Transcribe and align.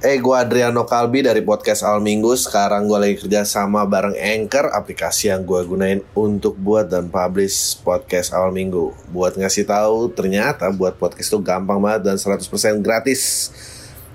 Eh, 0.00 0.16
gue 0.16 0.32
Adriano 0.32 0.88
Kalbi 0.88 1.20
dari 1.20 1.44
podcast 1.44 1.84
Al 1.84 2.00
Minggu. 2.00 2.32
Sekarang 2.32 2.88
gue 2.88 2.96
lagi 2.96 3.20
kerja 3.20 3.44
sama 3.44 3.84
bareng 3.84 4.16
Anchor, 4.16 4.72
aplikasi 4.72 5.28
yang 5.28 5.44
gue 5.44 5.60
gunain 5.68 6.00
untuk 6.16 6.56
buat 6.56 6.88
dan 6.88 7.12
publish 7.12 7.76
podcast 7.84 8.32
Al 8.32 8.48
Minggu. 8.48 8.96
Buat 9.12 9.36
ngasih 9.36 9.68
tahu, 9.68 10.08
ternyata 10.16 10.72
buat 10.72 10.96
podcast 10.96 11.28
itu 11.28 11.36
gampang 11.44 11.76
banget 11.84 12.08
dan 12.08 12.16
100% 12.16 12.80
gratis. 12.80 13.52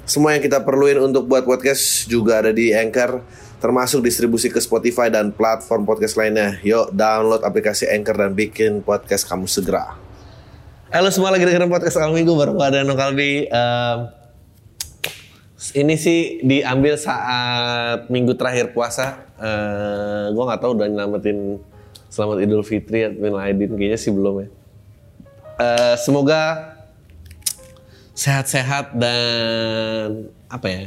Semua 0.10 0.34
yang 0.34 0.42
kita 0.42 0.66
perluin 0.66 0.98
untuk 1.06 1.29
buat 1.29 1.46
podcast 1.46 2.10
juga 2.10 2.42
ada 2.42 2.50
di 2.50 2.74
Anchor, 2.74 3.21
termasuk 3.61 4.02
distribusi 4.02 4.50
ke 4.50 4.57
Spotify 4.57 5.14
dan 5.14 5.29
platform 5.38 5.86
podcast 5.86 6.18
lainnya. 6.18 6.57
Yuk, 6.65 6.97
download 6.97 7.46
aplikasi 7.46 7.86
Anchor 7.93 8.18
dan 8.18 8.33
bikin 8.33 8.82
podcast 8.82 9.29
kamu 9.29 9.46
segera. 9.46 9.93
Halo 10.89 11.14
semua 11.14 11.29
lagi 11.29 11.46
dengerin 11.46 11.70
podcast 11.70 12.02
Al 12.02 12.10
Minggu 12.10 12.33
bareng 12.33 12.57
gue 12.57 12.65
Adriano 12.74 12.97
Kalbi. 12.97 13.46
Um, 13.54 14.25
ini 15.55 15.95
sih 15.95 16.43
diambil 16.43 17.00
saat 17.00 18.11
minggu 18.11 18.36
terakhir 18.36 18.75
puasa. 18.75 19.23
Uh, 19.39 20.31
gue 20.36 20.43
nggak 20.43 20.59
tahu 20.59 20.71
udah 20.75 20.87
nyelamatin 20.87 21.59
selamat 22.11 22.37
Idul 22.43 22.64
Fitri 22.64 23.07
atau 23.07 23.39
Aidin 23.39 23.75
kayaknya 23.75 24.00
sih 24.00 24.11
belum 24.11 24.43
ya. 24.43 24.47
Uh, 25.55 25.95
semoga 25.95 26.75
sehat-sehat 28.15 28.95
dan 28.95 30.28
apa 30.51 30.68
ya 30.68 30.83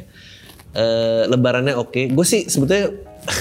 uh, 0.77 1.23
lebarannya 1.33 1.73
oke. 1.77 2.13
Gue 2.13 2.27
sih 2.29 2.45
sebetulnya 2.49 2.93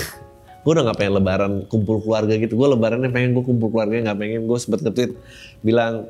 gue 0.63 0.71
udah 0.71 0.83
nggak 0.87 0.99
pengen 0.99 1.13
lebaran 1.19 1.53
kumpul 1.67 1.99
keluarga 1.99 2.39
gitu. 2.39 2.55
Gue 2.55 2.71
lebarannya 2.71 3.11
pengen 3.11 3.35
gue 3.35 3.43
kumpul 3.43 3.67
keluarga 3.67 3.99
nggak 3.99 4.19
pengen. 4.19 4.47
Gue 4.47 4.59
sempet 4.63 4.79
nge-tweet 4.79 5.11
bilang 5.59 6.07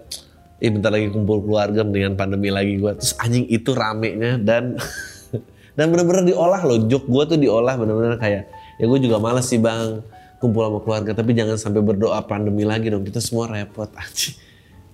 Ih 0.57 0.73
bentar 0.73 0.89
lagi 0.89 1.13
kumpul 1.13 1.45
keluarga 1.45 1.85
dengan 1.85 2.17
pandemi 2.17 2.49
lagi 2.49 2.81
gue. 2.81 2.91
Terus 2.97 3.13
anjing 3.21 3.45
itu 3.45 3.77
ramenya 3.77 4.41
dan 4.41 4.81
dan 5.77 5.85
bener-bener 5.93 6.33
diolah 6.33 6.61
loh. 6.65 6.81
Jok 6.89 7.05
gue 7.05 7.23
tuh 7.35 7.37
diolah 7.37 7.77
bener-bener 7.77 8.17
kayak 8.17 8.49
ya 8.81 8.85
gue 8.85 8.99
juga 9.01 9.21
males 9.21 9.45
sih 9.45 9.61
bang 9.61 10.01
kumpul 10.41 10.65
sama 10.65 10.79
keluarga. 10.81 11.11
Tapi 11.13 11.37
jangan 11.37 11.61
sampai 11.61 11.81
berdoa 11.85 12.25
pandemi 12.25 12.65
lagi 12.65 12.89
dong. 12.89 13.05
Kita 13.05 13.21
semua 13.21 13.49
repot 13.49 13.89
aja 13.93 14.33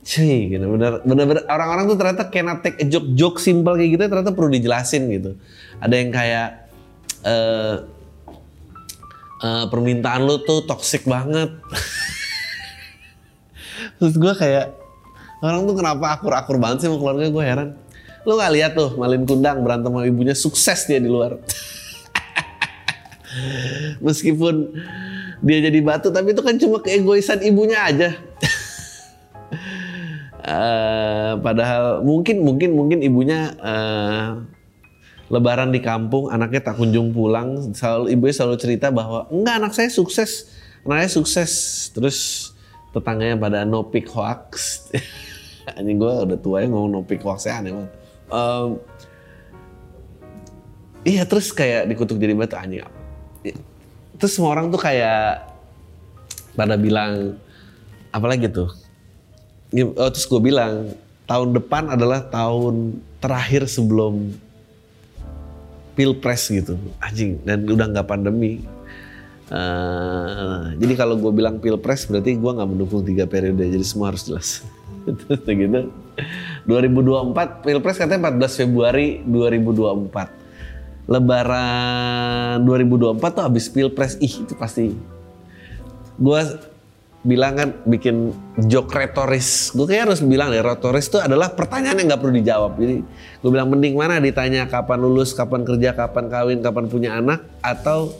cuy 0.04 0.52
gitu 0.52 0.68
bener 0.68 1.00
bener 1.08 1.48
orang-orang 1.48 1.88
tuh 1.88 1.96
ternyata 1.96 2.28
kena 2.28 2.60
take 2.60 2.76
a 2.84 2.86
joke 2.92 3.08
joke 3.16 3.40
simple 3.40 3.80
kayak 3.80 3.96
gitu 3.96 4.04
ternyata 4.04 4.36
perlu 4.36 4.52
dijelasin 4.52 5.08
gitu. 5.08 5.40
Ada 5.80 5.96
yang 5.96 6.12
kayak 6.12 6.50
uh, 7.24 7.88
uh, 9.40 9.66
permintaan 9.72 10.28
lu 10.28 10.44
tuh 10.44 10.68
toxic 10.68 11.08
banget. 11.08 11.56
Terus 14.00 14.16
gue 14.20 14.34
kayak 14.36 14.83
orang 15.44 15.68
tuh 15.68 15.76
kenapa 15.76 16.06
akur-akur 16.16 16.56
banget 16.56 16.78
sih 16.84 16.88
sama 16.88 16.98
keluarga 17.04 17.28
gue 17.28 17.44
heran. 17.44 17.70
Lo 18.24 18.40
gak 18.40 18.56
lihat 18.56 18.72
tuh 18.80 18.96
Malin 18.96 19.28
Kundang 19.28 19.60
berantem 19.68 19.92
sama 19.92 20.08
ibunya 20.08 20.32
sukses 20.32 20.88
dia 20.88 21.04
di 21.04 21.12
luar. 21.12 21.44
Meskipun 24.06 24.72
dia 25.44 25.60
jadi 25.68 25.80
batu 25.84 26.08
tapi 26.08 26.32
itu 26.32 26.40
kan 26.40 26.56
cuma 26.56 26.80
keegoisan 26.80 27.44
ibunya 27.44 27.84
aja. 27.84 28.16
uh, 30.48 31.36
padahal 31.46 32.00
mungkin 32.08 32.40
mungkin 32.48 32.72
mungkin 32.72 33.04
ibunya 33.04 33.52
uh, 33.60 34.40
lebaran 35.28 35.76
di 35.76 35.84
kampung 35.84 36.32
anaknya 36.32 36.72
tak 36.72 36.80
kunjung 36.80 37.12
pulang. 37.12 37.76
Selalu 37.76 38.16
ibunya 38.16 38.32
selalu 38.32 38.56
cerita 38.56 38.88
bahwa 38.96 39.28
enggak 39.28 39.56
anak 39.60 39.74
saya 39.76 39.92
sukses. 39.92 40.48
Anaknya 40.88 41.12
sukses. 41.12 41.52
Terus 41.92 42.48
tetangganya 42.96 43.36
pada 43.36 43.60
no 43.68 43.84
pick 43.90 44.08
hoax 44.08 44.80
ini 45.80 45.96
gue 45.96 46.12
udah 46.28 46.38
tua 46.40 46.64
ya 46.64 46.68
ngomong 46.68 46.92
no 46.92 47.00
pick 47.08 47.24
hoax 47.24 47.48
ya 47.48 47.60
um, 48.34 48.80
iya 51.04 51.24
terus 51.28 51.52
kayak 51.52 51.88
dikutuk 51.92 52.18
jadi 52.18 52.34
batu 52.36 52.56
anjing. 52.56 52.84
Terus 54.18 54.32
semua 54.34 54.56
orang 54.56 54.72
tuh 54.72 54.80
kayak 54.80 55.44
pada 56.56 56.80
bilang 56.80 57.36
apalagi 58.16 58.48
tuh? 58.48 58.72
Oh, 59.74 60.10
terus 60.10 60.26
gue 60.30 60.42
bilang 60.42 60.94
tahun 61.28 61.58
depan 61.58 61.92
adalah 61.92 62.24
tahun 62.30 63.04
terakhir 63.20 63.68
sebelum 63.68 64.32
pilpres 65.98 66.48
gitu. 66.50 66.80
Anjing 67.04 67.42
dan 67.44 67.68
udah 67.68 67.86
nggak 67.92 68.08
pandemi. 68.08 68.64
Uh, 69.54 70.72
jadi 70.80 71.04
kalau 71.04 71.20
gue 71.20 71.30
bilang 71.30 71.60
pilpres 71.60 72.08
berarti 72.08 72.40
gue 72.40 72.52
nggak 72.58 72.70
mendukung 72.70 73.04
tiga 73.06 73.28
periode 73.28 73.62
jadi 73.62 73.86
semua 73.86 74.10
harus 74.10 74.26
jelas 74.26 74.66
gitu 75.48 75.92
2024 76.68 77.66
Pilpres 77.66 77.98
katanya 78.00 78.32
14 78.32 78.60
Februari 78.64 79.20
2024. 79.26 80.44
Lebaran 81.04 82.64
2024 82.64 83.20
tuh 83.20 83.44
habis 83.44 83.66
Pilpres. 83.68 84.16
Ih, 84.24 84.48
itu 84.48 84.56
pasti 84.56 84.96
gue 86.14 86.42
bilang 87.24 87.56
kan 87.60 87.70
bikin 87.84 88.32
joke 88.72 88.96
retoris. 88.96 89.76
Gue 89.76 89.88
kayak 89.88 90.08
harus 90.08 90.24
bilang 90.24 90.48
deh 90.52 90.64
retoris 90.64 91.12
itu 91.12 91.20
adalah 91.20 91.52
pertanyaan 91.52 92.00
yang 92.00 92.08
nggak 92.16 92.22
perlu 92.24 92.34
dijawab. 92.40 92.72
Jadi 92.80 92.96
gue 93.44 93.50
bilang 93.52 93.68
mending 93.68 93.96
mana 94.00 94.24
ditanya 94.24 94.64
kapan 94.72 95.04
lulus, 95.04 95.36
kapan 95.36 95.68
kerja, 95.68 95.92
kapan 95.92 96.32
kawin, 96.32 96.60
kapan 96.64 96.88
punya 96.88 97.20
anak 97.20 97.44
atau 97.60 98.16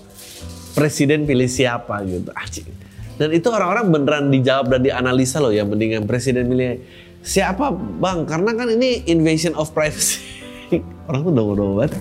presiden 0.76 1.24
pilih 1.24 1.48
siapa 1.48 2.04
gitu. 2.04 2.36
Anjing. 2.36 2.83
Dan 3.24 3.32
itu 3.32 3.48
orang-orang 3.48 3.88
beneran 3.88 4.28
dijawab 4.36 4.68
dan 4.68 4.84
dianalisa 4.84 5.40
loh 5.40 5.56
ya 5.56 5.64
mendingan 5.64 6.04
presiden 6.04 6.44
pilih 6.52 6.84
siapa 7.24 7.72
bang? 7.72 8.28
Karena 8.28 8.52
kan 8.52 8.68
ini 8.68 9.08
invasion 9.08 9.56
of 9.56 9.72
privacy. 9.72 10.20
Orang 11.08 11.24
tuh 11.24 11.32
dongo-dongo 11.32 11.74
banget. 11.80 11.96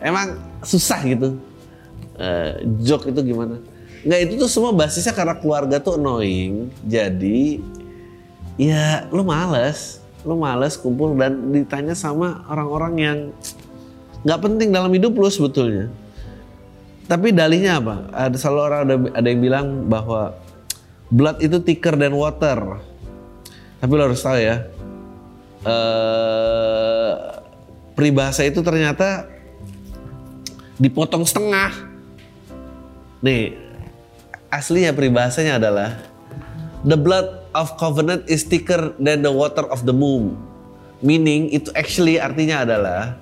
Emang 0.00 0.40
susah 0.64 1.04
gitu. 1.04 1.36
Uh, 2.16 2.56
joke 2.80 3.12
itu 3.12 3.20
gimana? 3.20 3.60
Nggak 4.00 4.20
itu 4.24 4.32
tuh 4.40 4.48
semua 4.48 4.72
basisnya 4.72 5.12
karena 5.12 5.36
keluarga 5.36 5.76
tuh 5.76 6.00
annoying. 6.00 6.72
Jadi 6.88 7.60
ya 8.56 9.04
lu 9.12 9.28
males. 9.28 10.00
Lu 10.24 10.40
males 10.40 10.80
kumpul 10.80 11.20
dan 11.20 11.52
ditanya 11.52 11.92
sama 11.92 12.48
orang-orang 12.48 12.94
yang 12.96 13.18
nggak 14.24 14.40
penting 14.40 14.72
dalam 14.72 14.88
hidup 14.88 15.12
lu 15.12 15.28
sebetulnya. 15.28 15.92
Tapi 17.04 17.28
dalihnya 17.28 17.76
apa? 17.76 18.08
Ada 18.08 18.40
selalu 18.40 18.60
orang 18.64 18.80
ada, 18.88 18.94
ada 19.20 19.26
yang 19.28 19.42
bilang 19.44 19.66
bahwa 19.84 20.32
blood 21.12 21.44
itu 21.44 21.60
thicker 21.60 21.92
than 21.92 22.16
water 22.16 22.80
tapi 23.82 23.98
lo 23.98 24.06
harus 24.06 24.22
tahu 24.22 24.38
ya, 24.38 24.62
eh, 25.66 27.14
peribahasa 27.98 28.46
itu 28.46 28.62
ternyata 28.62 29.26
dipotong 30.78 31.26
setengah. 31.26 31.90
Nih, 33.26 33.58
aslinya 34.54 34.94
peribahasanya 34.94 35.58
adalah 35.58 35.98
the 36.86 36.94
blood 36.94 37.42
of 37.58 37.74
covenant 37.74 38.22
is 38.30 38.46
thicker 38.46 38.94
than 39.02 39.26
the 39.26 39.34
water 39.34 39.66
of 39.66 39.82
the 39.82 39.90
moon. 39.90 40.38
Meaning 41.02 41.50
itu 41.50 41.74
actually 41.74 42.22
artinya 42.22 42.62
adalah 42.62 43.18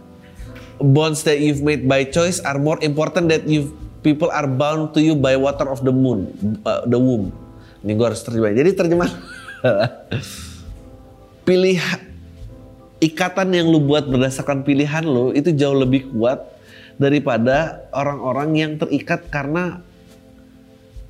bonds 0.76 1.24
that 1.24 1.40
you've 1.40 1.64
made 1.64 1.88
by 1.88 2.04
choice 2.04 2.36
are 2.44 2.60
more 2.60 2.76
important 2.84 3.32
that 3.32 3.48
you 3.48 3.72
people 4.04 4.28
are 4.28 4.44
bound 4.44 4.92
to 4.92 5.00
you 5.00 5.16
by 5.16 5.40
water 5.40 5.72
of 5.72 5.80
the 5.80 5.92
moon, 5.92 6.28
uh, 6.68 6.84
the 6.84 7.00
womb. 7.00 7.32
Ini 7.80 7.92
gue 7.96 8.06
harus 8.06 8.20
terjemah. 8.20 8.52
Jadi 8.52 8.70
terjemah 8.76 9.10
pilih 11.48 11.80
ikatan 13.00 13.48
yang 13.56 13.66
lu 13.72 13.80
buat 13.80 14.06
berdasarkan 14.06 14.62
pilihan 14.62 15.02
lu 15.02 15.32
itu 15.32 15.50
jauh 15.56 15.74
lebih 15.74 16.12
kuat 16.12 16.44
daripada 17.00 17.88
orang-orang 17.96 18.50
yang 18.60 18.72
terikat 18.76 19.24
karena 19.32 19.80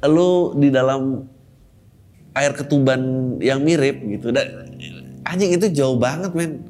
lu 0.07 0.55
di 0.55 0.71
dalam 0.71 1.27
air 2.39 2.55
ketuban 2.55 3.37
yang 3.43 3.61
mirip 3.67 3.99
gitu. 4.07 4.31
Dan 4.31 4.79
anjing 5.27 5.51
itu 5.51 5.67
jauh 5.75 5.99
banget 5.99 6.31
men 6.33 6.63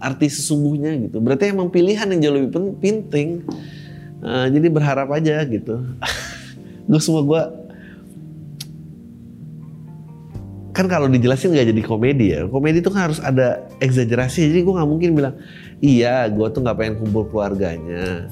arti 0.00 0.30
sesungguhnya 0.30 0.96
gitu. 1.10 1.18
Berarti 1.18 1.50
emang 1.50 1.68
pilihan 1.68 2.06
yang 2.14 2.20
jauh 2.22 2.34
lebih 2.38 2.50
penting. 2.78 3.44
Uh, 4.22 4.46
jadi 4.48 4.70
berharap 4.70 5.10
aja 5.10 5.42
gitu. 5.44 5.82
gue 6.88 7.00
semua 7.02 7.26
gue 7.26 7.42
kan 10.80 10.88
kalau 10.88 11.12
dijelasin 11.12 11.52
nggak 11.52 11.76
jadi 11.76 11.82
komedi 11.84 12.26
ya. 12.32 12.48
Komedi 12.48 12.80
itu 12.80 12.88
kan 12.88 13.12
harus 13.12 13.20
ada 13.20 13.68
eksagerasi 13.84 14.48
jadi 14.48 14.64
gue 14.64 14.74
nggak 14.80 14.88
mungkin 14.88 15.12
bilang 15.12 15.36
iya 15.84 16.24
gue 16.32 16.48
tuh 16.48 16.64
nggak 16.64 16.76
pengen 16.80 16.94
kumpul 16.96 17.28
keluarganya. 17.28 18.24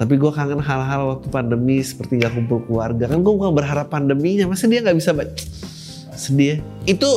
Tapi 0.00 0.16
gue 0.16 0.32
kangen 0.32 0.64
hal-hal 0.64 1.12
waktu 1.12 1.28
pandemi 1.28 1.84
seperti 1.84 2.24
nggak 2.24 2.32
kumpul 2.40 2.64
keluarga. 2.64 3.04
Kan 3.12 3.20
gue 3.20 3.32
bukan 3.36 3.52
berharap 3.52 3.92
pandeminya. 3.92 4.48
Masa 4.48 4.64
dia 4.64 4.80
nggak 4.80 4.96
bisa 4.96 5.12
sedih 6.16 6.64
itu 6.88 7.08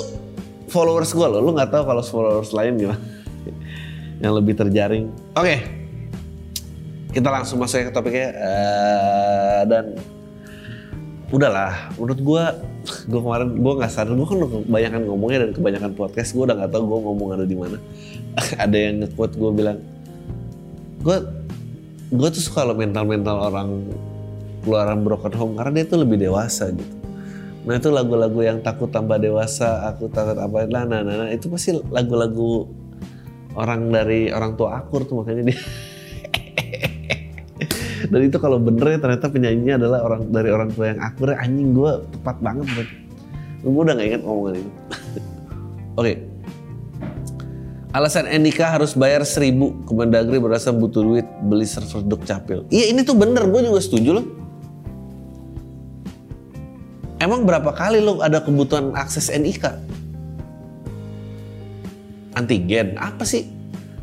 followers 0.68 1.16
gue 1.16 1.28
loh. 1.32 1.40
Lo 1.40 1.56
nggak 1.56 1.72
tahu 1.72 1.84
kalau 1.88 2.04
followers 2.04 2.52
lain 2.52 2.76
gimana. 2.76 3.00
Yang 4.24 4.34
lebih 4.36 4.54
terjaring. 4.60 5.08
Oke. 5.40 5.48
Okay. 5.48 5.60
kita 7.12 7.28
langsung 7.28 7.60
masuk 7.60 7.88
ke 7.88 7.92
topiknya. 7.92 8.32
Uh, 8.36 9.62
dan 9.68 10.00
udahlah 11.32 11.96
menurut 11.96 12.20
gue 12.20 12.44
gue 13.08 13.22
kemarin 13.24 13.50
gue 13.56 13.74
nggak 13.80 13.92
sadar 13.92 14.14
gue 14.14 14.28
kan 14.28 14.38
kebanyakan 14.68 15.02
ngomongnya 15.08 15.40
dan 15.48 15.52
kebanyakan 15.56 15.92
podcast 15.96 16.36
gue 16.36 16.44
udah 16.44 16.56
nggak 16.60 16.72
tahu 16.76 16.84
gue 16.92 17.00
ngomong 17.08 17.30
ada 17.40 17.46
di 17.48 17.56
mana 17.56 17.78
ada 18.68 18.78
yang 18.78 19.00
nge-quote 19.00 19.36
gue 19.40 19.52
bilang 19.56 19.80
gue 21.02 21.18
gue 22.12 22.30
tuh 22.36 22.44
suka 22.44 22.68
lo 22.68 22.76
mental-mental 22.76 23.38
orang 23.48 23.70
keluaran 24.62 25.02
broken 25.02 25.34
home 25.34 25.54
karena 25.58 25.82
dia 25.82 25.86
tuh 25.90 26.00
lebih 26.06 26.22
dewasa 26.22 26.70
gitu. 26.70 26.96
Nah 27.62 27.78
itu 27.78 27.90
lagu-lagu 27.94 28.40
yang 28.42 28.62
takut 28.66 28.90
tambah 28.90 29.22
dewasa, 29.22 29.86
aku 29.90 30.10
takut 30.10 30.38
apa, 30.38 30.66
nah, 30.66 30.86
nah, 30.86 31.06
nah, 31.06 31.26
nah 31.26 31.30
itu 31.30 31.46
pasti 31.50 31.78
lagu-lagu 31.78 32.66
orang 33.54 33.90
dari 33.94 34.34
orang 34.34 34.58
tua 34.58 34.82
akur 34.82 35.06
tuh 35.06 35.22
makanya 35.22 35.54
dia. 35.54 35.60
Dan 38.12 38.28
itu 38.28 38.38
kalau 38.44 38.60
bener 38.60 38.84
ya 38.92 39.00
ternyata 39.00 39.32
penyanyinya 39.32 39.80
adalah 39.80 40.00
orang 40.04 40.22
dari 40.28 40.52
orang 40.52 40.70
tua 40.76 40.92
yang 40.92 41.00
akur 41.00 41.32
ya 41.32 41.40
anjing 41.40 41.72
gue 41.72 41.92
tepat 42.20 42.38
banget 42.44 42.68
buat. 42.76 42.90
Gue 43.64 43.82
udah 43.88 43.94
gak 43.96 44.08
ingat 44.12 44.22
omongan 44.28 44.54
itu. 44.60 44.72
Oke. 44.76 46.04
Okay. 46.04 46.16
Alasan 47.92 48.24
Enika 48.24 48.72
harus 48.72 48.96
bayar 48.96 49.28
seribu 49.28 49.76
Kemendagri 49.84 50.40
berasa 50.40 50.72
butuh 50.72 51.04
duit 51.04 51.28
beli 51.48 51.68
server 51.68 52.04
Dukcapil. 52.04 52.68
Iya 52.72 52.92
ini 52.92 53.04
tuh 53.04 53.16
bener, 53.16 53.48
gue 53.48 53.62
juga 53.64 53.80
setuju 53.80 54.20
loh. 54.20 54.26
Emang 57.22 57.46
berapa 57.48 57.70
kali 57.72 58.02
lo 58.02 58.20
ada 58.20 58.42
kebutuhan 58.42 58.92
akses 58.98 59.30
NIK? 59.32 59.72
Antigen, 62.34 62.98
apa 62.98 63.28
sih? 63.28 63.61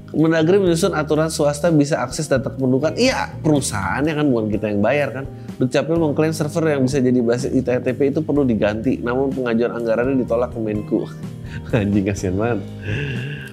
Kemendagri 0.09 0.57
menyusun 0.57 0.97
aturan 0.97 1.29
swasta 1.29 1.69
bisa 1.69 2.01
akses 2.01 2.33
data 2.33 2.49
kependudukan. 2.49 2.97
Iya, 2.97 3.29
perusahaannya 3.45 4.13
kan 4.17 4.27
bukan 4.33 4.47
kita 4.49 4.67
yang 4.73 4.81
bayar 4.81 5.09
kan. 5.13 5.25
Dukcapil 5.61 6.01
mengklaim 6.01 6.33
server 6.33 6.65
yang 6.73 6.89
bisa 6.89 6.97
jadi 7.05 7.21
basis 7.21 7.53
ITTP 7.53 8.17
itu 8.17 8.21
perlu 8.25 8.49
diganti, 8.49 8.97
namun 9.05 9.29
pengajuan 9.29 9.77
anggarannya 9.77 10.25
ditolak 10.25 10.57
ke 10.57 10.59
Menku. 10.65 11.05
anjing 11.77 12.05
kasihan 12.09 12.35
banget. 12.41 12.61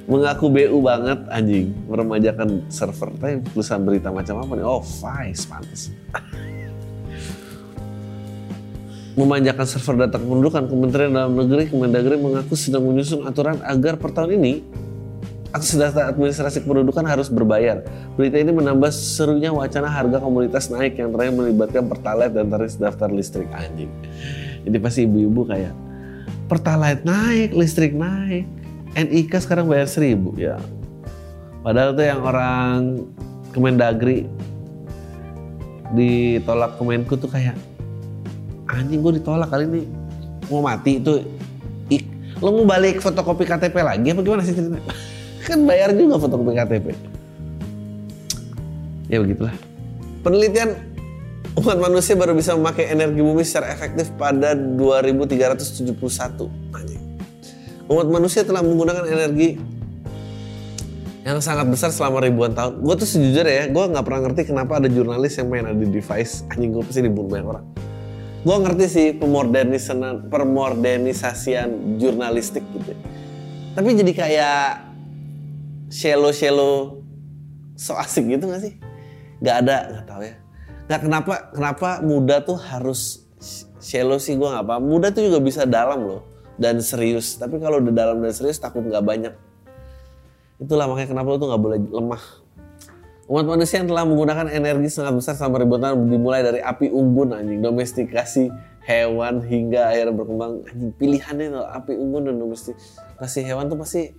Mengaku 0.07 0.47
BU 0.47 0.77
banget 0.79 1.19
anjing, 1.27 1.75
meremajakan 1.91 2.63
server. 2.71 3.11
Tapi 3.19 3.43
tulisan 3.51 3.83
berita 3.83 4.07
macam 4.15 4.39
apa 4.39 4.51
nih? 4.55 4.63
Oh, 4.63 4.79
Vice, 4.79 5.43
pantas 5.49 5.91
memanjakan 9.15 9.63
server 9.63 9.95
data 9.95 10.19
kependudukan 10.19 10.67
Kementerian 10.67 11.11
Dalam 11.15 11.39
Negeri 11.39 11.71
Kemendagri 11.71 12.19
mengaku 12.19 12.59
sedang 12.59 12.83
menyusun 12.83 13.23
aturan 13.23 13.63
agar 13.63 13.95
per 13.95 14.11
tahun 14.11 14.35
ini 14.35 14.53
akses 15.55 15.79
data 15.79 16.11
administrasi 16.11 16.67
kependudukan 16.67 17.07
harus 17.07 17.31
berbayar. 17.31 17.79
Berita 18.19 18.35
ini 18.35 18.51
menambah 18.51 18.91
serunya 18.91 19.55
wacana 19.55 19.87
harga 19.87 20.19
komoditas 20.19 20.67
naik 20.67 20.99
yang 20.99 21.15
terakhir 21.15 21.31
melibatkan 21.31 21.87
pertalite 21.87 22.35
dan 22.35 22.51
tarif 22.51 22.75
daftar 22.75 23.07
listrik 23.07 23.47
anjing. 23.55 23.87
Jadi 24.67 24.77
pasti 24.83 25.07
ibu-ibu 25.07 25.47
kayak 25.47 25.71
pertalite 26.51 27.07
naik, 27.07 27.55
listrik 27.55 27.95
naik, 27.95 28.43
NIK 28.99 29.31
sekarang 29.39 29.71
bayar 29.71 29.87
seribu 29.87 30.35
ya. 30.35 30.59
Padahal 31.63 31.95
tuh 31.95 32.05
yang 32.05 32.21
orang 32.21 33.07
Kemendagri 33.55 34.27
ditolak 35.95 36.75
Kemenku 36.75 37.15
tuh 37.15 37.31
kayak 37.31 37.55
anjing 38.67 38.99
gue 38.99 39.23
ditolak 39.23 39.47
kali 39.47 39.63
ini 39.63 39.81
mau 40.51 40.59
mati 40.59 40.99
itu 40.99 41.23
lo 42.43 42.51
mau 42.51 42.65
balik 42.67 42.99
fotokopi 42.99 43.47
KTP 43.47 43.79
lagi 43.79 44.11
apa 44.11 44.19
gimana 44.19 44.43
sih 44.43 44.51
ceritanya 44.51 44.83
kan 45.45 45.61
bayar 45.63 45.93
juga 45.93 46.17
fotokopi 46.17 46.57
KTP 46.57 47.15
ya 49.09 49.21
begitulah. 49.21 49.53
Penelitian 50.25 50.73
umat 51.55 51.77
manusia 51.77 52.17
baru 52.17 52.33
bisa 52.33 52.57
memakai 52.57 52.89
energi 52.89 53.21
bumi 53.21 53.45
secara 53.45 53.69
efektif 53.71 54.09
pada 54.17 54.57
2371 54.57 56.49
anjing. 56.73 57.03
Umat 57.85 58.07
manusia 58.09 58.41
telah 58.41 58.65
menggunakan 58.65 59.05
energi 59.05 59.61
yang 61.25 61.41
sangat 61.41 61.69
besar 61.69 61.89
selama 61.89 62.21
ribuan 62.21 62.53
tahun. 62.53 62.81
Gue 62.81 62.93
tuh 62.97 63.09
sejujurnya 63.09 63.53
ya, 63.53 63.65
gue 63.69 63.83
nggak 63.93 64.05
pernah 64.05 64.21
ngerti 64.29 64.41
kenapa 64.49 64.77
ada 64.77 64.89
jurnalis 64.89 65.37
yang 65.37 65.49
main 65.49 65.65
ada 65.65 65.85
device. 65.85 66.45
Anjing 66.53 66.73
gue 66.73 66.83
pasti 66.85 67.01
dibunuh 67.05 67.29
banyak 67.29 67.47
orang. 67.49 67.65
Gue 68.45 68.57
ngerti 68.61 68.85
sih 68.85 69.07
pemordernisan 69.17 70.29
permodernisasian 70.29 71.97
jurnalistik 71.97 72.61
gitu 72.77 72.93
tapi 73.75 73.91
jadi 73.91 74.11
kayak 74.15 74.63
shallow 75.95 76.35
shallow 76.35 76.99
so 77.79 77.95
asik 77.95 78.27
gitu 78.27 78.51
gak 78.51 78.59
sih? 78.59 78.75
Gak 79.39 79.63
ada 79.63 79.77
nggak 79.95 80.05
tahu 80.11 80.21
ya. 80.27 80.35
Nggak 80.91 81.01
kenapa 81.07 81.33
kenapa 81.55 81.89
muda 82.03 82.43
tuh 82.43 82.59
harus 82.59 83.23
shallow 83.79 84.19
sih 84.19 84.35
gue 84.35 84.47
nggak 84.47 84.65
apa 84.67 84.75
muda 84.83 85.13
tuh 85.15 85.31
juga 85.31 85.39
bisa 85.39 85.63
dalam 85.63 86.03
loh 86.03 86.21
dan 86.59 86.83
serius. 86.83 87.39
Tapi 87.39 87.63
kalau 87.63 87.79
udah 87.79 87.93
dalam 87.95 88.19
dan 88.19 88.35
serius 88.35 88.59
takut 88.59 88.83
nggak 88.83 89.03
banyak. 89.03 89.33
Itulah 90.59 90.87
makanya 90.87 91.15
kenapa 91.15 91.27
lo 91.31 91.37
tuh 91.39 91.47
nggak 91.51 91.63
boleh 91.63 91.79
lemah. 91.87 92.23
Umat 93.25 93.45
manusia 93.49 93.81
yang 93.81 93.89
telah 93.89 94.05
menggunakan 94.05 94.53
energi 94.53 94.85
sangat 94.93 95.17
besar 95.17 95.33
selama 95.33 95.65
ribuan 95.65 95.97
dimulai 96.05 96.45
dari 96.45 96.61
api 96.61 96.93
unggun 96.93 97.33
anjing, 97.33 97.57
domestikasi 97.57 98.53
hewan 98.85 99.41
hingga 99.41 99.89
akhirnya 99.89 100.13
berkembang. 100.13 100.61
Anjing 100.69 100.93
pilihannya 100.93 101.57
tuh 101.57 101.65
api 101.65 101.97
unggun 101.97 102.29
dan 102.29 102.35
domestikasi 102.37 103.41
hewan 103.41 103.65
tuh 103.65 103.81
pasti 103.81 104.13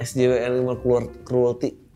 SJW 0.00 0.32
animal 0.44 0.76
cruelty 1.24 1.86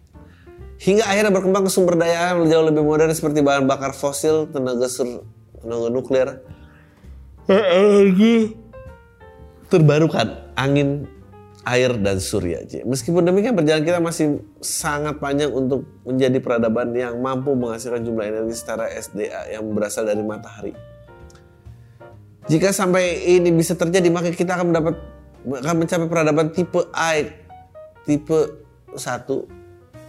hingga 0.80 1.04
akhirnya 1.04 1.32
berkembang 1.32 1.68
ke 1.68 1.70
sumber 1.70 2.00
daya 2.00 2.32
yang 2.32 2.48
jauh 2.48 2.64
lebih 2.64 2.80
modern 2.80 3.12
seperti 3.12 3.44
bahan 3.44 3.68
bakar 3.68 3.92
fosil, 3.92 4.48
tenaga 4.48 4.88
sur, 4.88 5.28
tenaga 5.60 5.88
nuklir, 5.92 6.28
energi 7.44 8.56
terbarukan, 9.68 10.56
angin, 10.56 11.04
air 11.68 11.92
dan 12.00 12.16
surya. 12.16 12.64
Meskipun 12.88 13.28
demikian 13.28 13.52
perjalanan 13.52 13.84
kita 13.84 14.00
masih 14.00 14.40
sangat 14.64 15.20
panjang 15.20 15.52
untuk 15.52 15.84
menjadi 16.08 16.40
peradaban 16.40 16.96
yang 16.96 17.20
mampu 17.20 17.52
menghasilkan 17.52 18.00
jumlah 18.00 18.24
energi 18.24 18.56
secara 18.56 18.88
SDA 18.88 19.52
yang 19.52 19.68
berasal 19.76 20.08
dari 20.08 20.24
matahari. 20.24 20.72
Jika 22.48 22.72
sampai 22.72 23.30
ini 23.36 23.52
bisa 23.54 23.76
terjadi 23.76 24.08
maka 24.10 24.32
kita 24.32 24.58
akan 24.58 24.74
mendapat 24.74 24.94
akan 25.44 25.76
mencapai 25.76 26.08
peradaban 26.08 26.50
tipe 26.50 26.82
A 26.90 27.14
tipe 28.10 28.66
1 28.90 28.98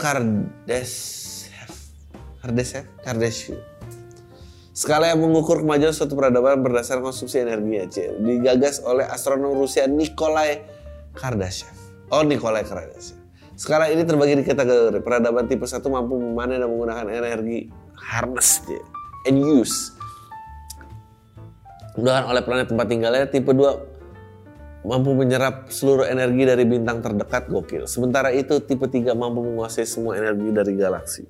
Kardashev 0.02 1.70
Kardashev 2.42 2.86
Kardashev 3.06 3.62
Skala 4.74 5.14
yang 5.14 5.22
mengukur 5.22 5.62
kemajuan 5.62 5.94
suatu 5.94 6.18
peradaban 6.18 6.66
berdasarkan 6.66 7.06
konsumsi 7.06 7.38
energi 7.46 7.78
ya, 7.78 7.86
digagas 8.18 8.82
oleh 8.82 9.06
astronom 9.06 9.54
Rusia 9.54 9.86
Nikolai 9.86 10.64
Kardashev. 11.14 11.76
Oh, 12.10 12.24
Nikolai 12.24 12.64
Kardashev. 12.66 13.20
Sekarang 13.54 13.94
ini 13.94 14.08
terbagi 14.08 14.42
di 14.42 14.48
kategori 14.48 15.04
peradaban 15.04 15.46
tipe 15.46 15.68
1 15.68 15.86
mampu 15.86 16.18
memanen 16.18 16.64
dan 16.64 16.72
menggunakan 16.72 17.08
energi 17.14 17.70
harness 17.94 18.64
and 19.30 19.38
use. 19.38 19.94
Menggunakan 22.00 22.26
oleh 22.32 22.42
planet 22.42 22.68
tempat 22.72 22.88
tinggalnya 22.90 23.28
tipe 23.28 23.52
2 23.52 23.91
mampu 24.82 25.14
menyerap 25.14 25.70
seluruh 25.70 26.10
energi 26.10 26.44
dari 26.46 26.64
bintang 26.66 27.06
terdekat 27.06 27.48
gokil. 27.48 27.86
Sementara 27.86 28.34
itu 28.34 28.58
tipe 28.62 28.86
3 28.90 29.14
mampu 29.14 29.46
menguasai 29.46 29.86
semua 29.86 30.18
energi 30.18 30.50
dari 30.50 30.74
galaksi. 30.74 31.24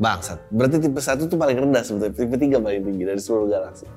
Bangsat. 0.00 0.48
Berarti 0.52 0.80
tipe 0.80 1.00
1 1.00 1.28
itu 1.28 1.36
paling 1.36 1.56
rendah 1.56 1.82
sebetulnya. 1.84 2.14
Tipe 2.16 2.36
3 2.36 2.60
paling 2.60 2.82
tinggi 2.84 3.04
dari 3.08 3.20
seluruh 3.20 3.48
galaksi 3.48 3.88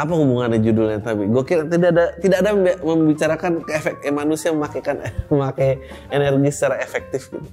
apa 0.00 0.16
hubungannya 0.16 0.62
judulnya 0.64 0.98
tapi 1.04 1.28
kira 1.44 1.68
tidak 1.68 1.90
ada 1.92 2.04
tidak 2.16 2.38
ada 2.40 2.50
membicarakan 2.80 3.66
efek 3.68 4.00
eh, 4.00 4.14
manusia 4.14 4.48
memakaikan 4.54 5.02
memakai 5.32 5.82
energi 6.08 6.48
secara 6.54 6.80
efektif 6.80 7.28
gitu 7.28 7.50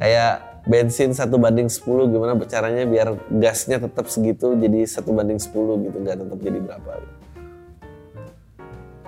kayak 0.00 0.64
bensin 0.66 1.12
satu 1.12 1.38
banding 1.38 1.68
10 1.68 1.84
gimana 2.10 2.32
caranya 2.48 2.84
biar 2.88 3.16
gasnya 3.28 3.78
tetap 3.80 4.08
segitu 4.08 4.56
jadi 4.58 4.88
satu 4.88 5.12
banding 5.12 5.38
10 5.38 5.52
gitu 5.88 5.96
nggak 6.00 6.16
tetap 6.26 6.38
jadi 6.40 6.58
berapa 6.58 6.90
gitu. 7.00 7.19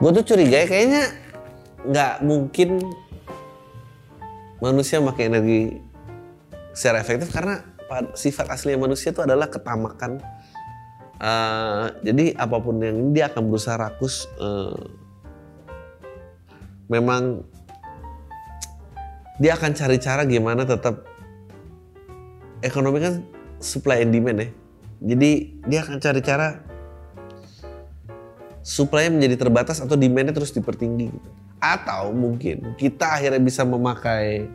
Gue 0.03 0.11
tuh 0.19 0.35
curiga 0.35 0.59
ya 0.59 0.67
kayaknya 0.67 1.15
nggak 1.87 2.15
mungkin 2.27 2.83
manusia 4.59 4.99
memakai 4.99 5.31
energi 5.31 5.79
secara 6.75 6.99
efektif 6.99 7.31
karena 7.31 7.63
sifat 8.19 8.51
asli 8.51 8.75
manusia 8.75 9.15
itu 9.15 9.23
adalah 9.23 9.47
ketamakan. 9.47 10.19
Uh, 11.23 11.87
jadi 12.03 12.35
apa 12.35 12.59
pun 12.59 12.83
yang 12.83 13.15
dia 13.15 13.31
akan 13.31 13.47
berusaha 13.47 13.79
rakus 13.79 14.27
uh, 14.43 14.75
memang 16.91 17.47
dia 19.39 19.55
akan 19.55 19.71
cari 19.71 20.03
cara 20.03 20.27
gimana 20.27 20.67
tetap 20.67 21.07
ekonomi 22.59 22.99
kan 22.99 23.23
supply 23.63 24.03
and 24.03 24.11
demand 24.11 24.43
ya. 24.43 24.49
Jadi 25.15 25.31
dia 25.71 25.87
akan 25.87 26.03
cari 26.03 26.21
cara 26.27 26.72
supply 28.63 29.11
menjadi 29.11 29.37
terbatas 29.47 29.83
atau 29.83 29.99
demandnya 29.99 30.35
terus 30.35 30.55
dipertinggi 30.55 31.11
gitu. 31.11 31.31
atau 31.63 32.11
mungkin 32.11 32.75
kita 32.79 33.19
akhirnya 33.19 33.43
bisa 33.43 33.63
memakai 33.63 34.51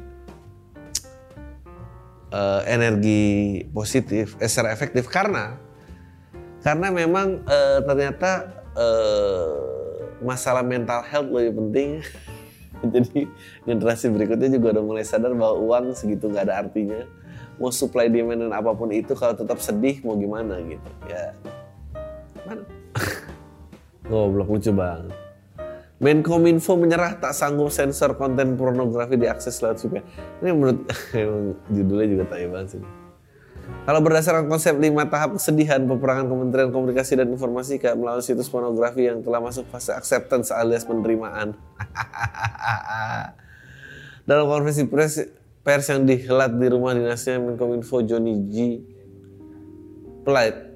uh, 2.31 2.61
energi 2.67 3.63
positif 3.71 4.35
eh, 4.39 4.49
secara 4.49 4.73
efektif. 4.75 5.07
Karena 5.07 5.55
karena 6.63 6.91
memang 6.91 7.47
uh, 7.47 7.79
ternyata 7.85 8.63
uh, 8.75 9.55
masalah 10.19 10.65
mental 10.65 11.03
health 11.05 11.29
lebih 11.31 11.53
penting. 11.63 11.89
Jadi 12.93 13.25
generasi 13.65 14.11
berikutnya 14.13 14.53
juga 14.53 14.77
udah 14.77 14.83
mulai 14.85 15.05
sadar 15.07 15.33
bahwa 15.33 15.57
uang 15.57 15.97
segitu 15.97 16.29
nggak 16.29 16.51
ada 16.51 16.67
artinya. 16.67 17.07
Mau 17.57 17.73
supply 17.73 18.05
demand 18.05 18.45
dan 18.45 18.53
apa 18.53 18.69
pun 18.77 18.93
itu 18.93 19.17
kalau 19.17 19.33
tetap 19.33 19.57
sedih 19.57 19.97
mau 20.05 20.13
gimana 20.13 20.61
gitu. 20.61 20.89
Ya 21.09 21.33
goblok 24.07 24.47
lucu 24.47 24.71
banget 24.71 25.27
Menkominfo 25.97 26.77
menyerah 26.77 27.17
tak 27.17 27.33
sanggup 27.33 27.73
sensor 27.73 28.13
konten 28.21 28.53
pornografi 28.53 29.17
diakses 29.17 29.57
lewat 29.65 29.81
VPN. 29.81 30.05
Ini 30.45 30.49
menurut 30.53 30.79
judulnya 31.73 32.07
juga 32.13 32.23
tai 32.29 32.45
banget 32.45 32.77
sih. 32.77 32.81
Kalau 33.83 33.99
berdasarkan 34.05 34.45
konsep 34.45 34.77
lima 34.77 35.09
tahap 35.09 35.41
kesedihan 35.41 35.81
peperangan 35.89 36.29
Kementerian 36.29 36.69
Komunikasi 36.69 37.17
dan 37.17 37.33
Informatika 37.33 37.97
melalui 37.97 38.21
situs 38.21 38.45
pornografi 38.45 39.09
yang 39.09 39.25
telah 39.25 39.41
masuk 39.41 39.65
fase 39.73 39.89
acceptance 39.89 40.53
alias 40.53 40.85
penerimaan. 40.85 41.57
Dalam 44.29 44.45
konferensi 44.45 44.85
pers, 44.85 45.25
pers 45.65 45.89
yang 45.89 46.05
dihelat 46.05 46.53
di 46.53 46.67
rumah 46.69 46.93
dinasnya 46.93 47.41
Menkominfo 47.41 48.05
Johnny 48.05 48.37
G. 48.53 48.85
Plate 50.21 50.66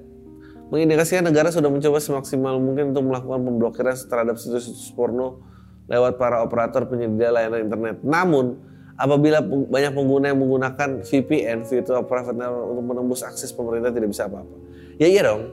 mengindikasikan 0.72 1.28
negara 1.28 1.52
sudah 1.52 1.68
mencoba 1.68 2.00
semaksimal 2.00 2.56
mungkin 2.56 2.96
untuk 2.96 3.04
melakukan 3.12 3.44
pemblokiran 3.44 3.92
terhadap 3.92 4.40
situs-situs 4.40 4.88
porno 4.96 5.44
lewat 5.84 6.16
para 6.16 6.40
operator 6.40 6.88
penyedia 6.88 7.28
layanan 7.28 7.68
internet. 7.68 8.00
Namun, 8.00 8.56
apabila 8.96 9.44
banyak 9.44 9.92
pengguna 9.92 10.32
yang 10.32 10.40
menggunakan 10.40 11.04
VPN, 11.04 11.68
Virtual 11.68 12.08
Private 12.08 12.32
Network 12.40 12.66
untuk 12.72 12.84
menembus 12.88 13.20
akses 13.20 13.52
pemerintah 13.52 13.92
tidak 13.92 14.16
bisa 14.16 14.24
apa-apa. 14.24 14.56
Ya 14.96 15.12
iya 15.12 15.28
dong. 15.28 15.52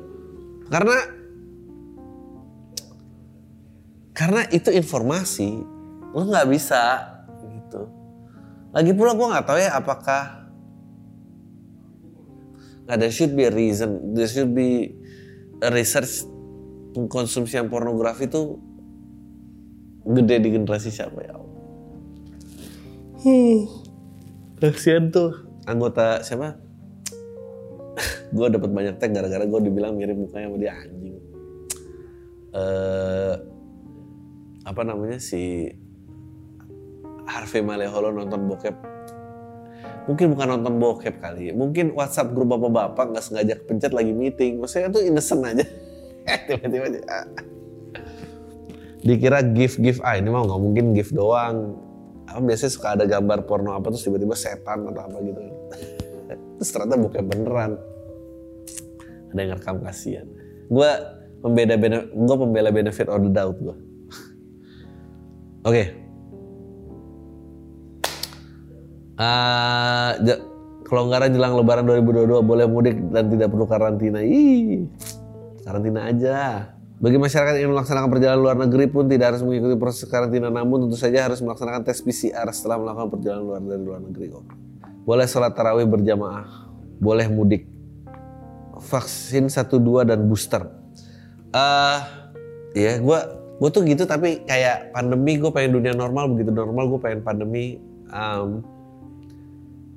Karena 0.71 0.95
karena 4.15 4.47
itu 4.55 4.71
informasi, 4.71 5.59
lo 6.15 6.23
nggak 6.31 6.47
bisa 6.47 6.83
gitu. 7.43 7.91
Lagi 8.71 8.91
pula 8.95 9.11
gue 9.11 9.27
nggak 9.35 9.43
tahu 9.43 9.59
ya 9.59 9.75
apakah 9.75 10.39
Nah, 12.89 12.97
there 12.97 13.13
should 13.13 13.37
be 13.37 13.45
a 13.45 13.53
reason. 13.53 14.17
There 14.17 14.25
should 14.25 14.57
be 14.57 14.98
research 15.67 16.23
pengkonsumsian 16.95 17.67
pornografi 17.67 18.31
itu 18.31 18.57
gede 20.07 20.35
di 20.39 20.49
generasi 20.55 20.89
siapa 20.89 21.19
ya 21.21 21.35
Allah. 21.35 21.57
Hmm. 23.19 23.59
Kasian 24.63 25.11
tuh 25.11 25.35
anggota 25.67 26.23
siapa? 26.23 26.55
gue 28.35 28.47
dapat 28.47 28.69
banyak 28.71 28.95
tag 28.95 29.11
gara-gara 29.11 29.43
gue 29.43 29.59
dibilang 29.67 29.99
mirip 29.99 30.15
mukanya 30.15 30.47
sama 30.47 30.57
dia 30.59 30.73
anjing. 30.75 31.17
Uh, 32.49 33.35
apa 34.65 34.81
namanya 34.81 35.21
si 35.21 35.69
Harvey 37.29 37.61
Maleholo 37.61 38.09
nonton 38.09 38.49
bokep 38.49 38.98
mungkin 40.09 40.33
bukan 40.33 40.57
nonton 40.57 40.81
bokep 40.81 41.21
kali 41.21 41.53
mungkin 41.53 41.93
WhatsApp 41.93 42.33
grup 42.33 42.57
bapak-bapak 42.57 43.13
nggak 43.13 43.23
sengaja 43.23 43.53
pencet 43.61 43.93
lagi 43.93 44.09
meeting. 44.09 44.57
Maksudnya 44.57 44.89
itu 44.89 44.99
innocent 45.05 45.45
aja. 45.45 45.65
Tiba-tiba 46.49 46.85
aja. 46.89 47.01
Dikira 49.05 49.39
gift 49.45 49.77
gift. 49.77 50.01
Ah 50.01 50.17
ini 50.17 50.33
mah 50.33 50.49
nggak 50.49 50.61
mungkin 50.65 50.97
gift 50.97 51.13
doang. 51.13 51.77
Apa 52.25 52.41
biasanya 52.41 52.71
suka 52.73 52.97
ada 52.97 53.05
gambar 53.05 53.45
porno 53.45 53.77
apa 53.77 53.93
terus 53.93 54.01
tiba-tiba 54.01 54.33
setan 54.33 54.89
atau 54.89 55.01
apa 55.05 55.17
gitu. 55.21 55.41
Terus 56.59 56.69
ternyata 56.75 56.95
bokep 56.99 57.25
beneran. 57.25 57.71
Ada 59.31 59.39
yang 59.39 59.51
rekam 59.55 59.77
kasihan. 59.79 60.27
Gue 60.67 60.91
pembeda 61.39 61.79
beda 61.79 62.11
gue 62.11 62.35
pembela 62.35 62.69
benefit 62.69 63.07
the 63.07 63.31
doubt 63.31 63.57
gue 63.57 63.71
oke. 65.67 65.71
okay. 65.71 66.08
Uh, 69.19 70.15
kelonggaran 70.87 71.29
jelang 71.35 71.59
lebaran 71.59 71.83
2022 71.83 72.39
boleh 72.39 72.65
mudik 72.71 72.95
dan 73.11 73.27
tidak 73.27 73.51
perlu 73.51 73.67
karantina. 73.67 74.23
Ih, 74.23 74.87
karantina 75.67 76.07
aja. 76.07 76.71
Bagi 76.99 77.15
masyarakat 77.15 77.63
yang 77.63 77.71
melaksanakan 77.71 78.09
perjalanan 78.11 78.41
luar 78.43 78.57
negeri 78.59 78.91
pun 78.91 79.07
tidak 79.07 79.35
harus 79.35 79.43
mengikuti 79.43 79.75
proses 79.79 80.07
karantina, 80.07 80.51
namun 80.51 80.87
tentu 80.87 80.99
saja 80.99 81.27
harus 81.27 81.39
melaksanakan 81.39 81.83
tes 81.83 81.99
PCR 82.03 82.47
setelah 82.51 82.79
melakukan 82.79 83.15
perjalanan 83.15 83.43
luar 83.43 83.61
dari 83.63 83.83
luar 83.83 84.01
negeri. 84.03 84.25
Kok. 84.31 84.43
Boleh 85.07 85.27
sholat 85.27 85.55
tarawih 85.55 85.87
berjamaah, 85.87 86.67
boleh 86.99 87.27
mudik, 87.31 87.67
vaksin 88.83 89.47
1, 89.47 89.67
2 89.67 90.09
dan 90.11 90.19
booster. 90.27 90.63
Uh, 91.55 91.99
ya, 92.75 92.99
gue 92.99 93.19
gue 93.59 93.69
tuh 93.71 93.83
gitu 93.83 94.07
tapi 94.07 94.47
kayak 94.47 94.95
pandemi 94.95 95.35
gue 95.35 95.51
pengen 95.51 95.75
dunia 95.75 95.91
normal 95.91 96.31
begitu 96.31 96.47
normal 96.47 96.87
gue 96.87 96.99
pengen 97.03 97.19
pandemi 97.19 97.75
um, 98.07 98.63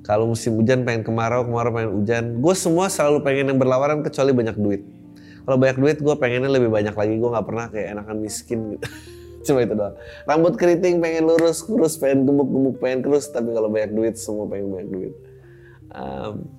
kalau 0.03 0.35
musim 0.35 0.59
hujan 0.59 0.83
pengen 0.83 1.07
kemarau, 1.07 1.47
kemarau 1.47 1.71
pengen 1.71 1.91
hujan. 1.95 2.23
Gue 2.43 2.55
semua 2.59 2.91
selalu 2.91 3.23
pengen 3.23 3.55
yang 3.55 3.59
berlawanan 3.59 4.03
kecuali 4.03 4.35
banyak 4.35 4.59
duit. 4.59 4.83
Kalau 5.43 5.55
banyak 5.55 5.77
duit 5.79 5.97
gue 6.03 6.15
pengennya 6.19 6.51
lebih 6.51 6.67
banyak 6.67 6.91
lagi. 6.91 7.13
Gue 7.15 7.29
nggak 7.31 7.47
pernah 7.47 7.65
kayak 7.71 7.87
enakan 7.95 8.17
miskin 8.19 8.75
gitu. 8.75 8.87
Cuma 9.47 9.63
itu 9.63 9.75
doang. 9.75 9.95
Rambut 10.27 10.59
keriting 10.59 10.99
pengen 10.99 11.23
lurus, 11.27 11.63
kurus 11.63 11.95
pengen 11.95 12.27
gemuk, 12.27 12.51
gemuk 12.51 12.75
pengen 12.83 12.99
kurus. 12.99 13.31
Tapi 13.31 13.55
kalau 13.55 13.71
banyak 13.71 13.95
duit 13.95 14.19
semua 14.19 14.43
pengen 14.51 14.75
banyak 14.75 14.89
duit. 14.91 15.13
Um, 15.95 16.51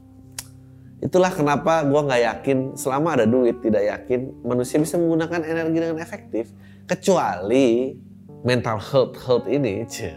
itulah 1.04 1.28
kenapa 1.28 1.84
gue 1.84 2.00
nggak 2.00 2.22
yakin 2.24 2.58
selama 2.80 3.20
ada 3.20 3.26
duit 3.28 3.60
tidak 3.60 3.84
yakin 3.84 4.40
manusia 4.40 4.80
bisa 4.80 4.96
menggunakan 4.96 5.44
energi 5.44 5.78
dengan 5.84 6.00
efektif 6.00 6.48
kecuali 6.88 7.92
mental 8.40 8.80
health 8.80 9.16
health 9.24 9.48
ini, 9.48 9.84
ceh, 9.84 10.12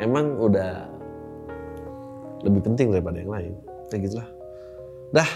emang 0.00 0.36
udah 0.40 0.93
lebih 2.44 2.60
penting 2.60 2.92
daripada 2.92 3.16
yang 3.18 3.32
lain. 3.32 3.52
Kayak 3.88 4.00
gitulah. 4.12 4.28
Dah, 5.16 5.30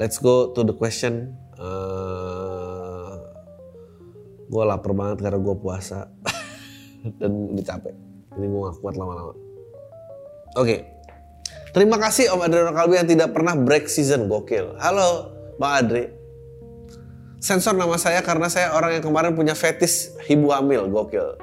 let's 0.00 0.16
go 0.16 0.50
to 0.56 0.64
the 0.64 0.72
question. 0.72 1.36
Uh, 1.60 1.68
eh, 1.68 3.12
gue 4.48 4.62
lapar 4.64 4.96
banget 4.96 5.20
karena 5.20 5.38
gue 5.38 5.56
puasa 5.60 6.08
dan 7.20 7.30
udah 7.52 7.64
capek. 7.64 7.94
Ini 8.40 8.46
gue 8.48 8.60
gak 8.64 8.80
kuat 8.80 8.96
lama-lama. 8.96 9.36
Oke, 10.58 10.66
okay. 10.66 10.80
terima 11.70 11.94
kasih 12.00 12.34
Om 12.34 12.42
Adriano 12.42 12.74
Kalbi 12.74 12.98
yang 12.98 13.06
tidak 13.06 13.30
pernah 13.30 13.54
break 13.54 13.86
season 13.86 14.26
gokil. 14.26 14.74
Halo, 14.82 15.30
Bang 15.62 15.86
Adri. 15.86 16.10
Sensor 17.40 17.72
nama 17.72 17.96
saya 17.96 18.20
karena 18.20 18.50
saya 18.52 18.74
orang 18.74 18.98
yang 18.98 19.04
kemarin 19.04 19.32
punya 19.32 19.54
fetis 19.54 20.12
ibu 20.26 20.50
hamil 20.50 20.90
gokil. 20.90 21.38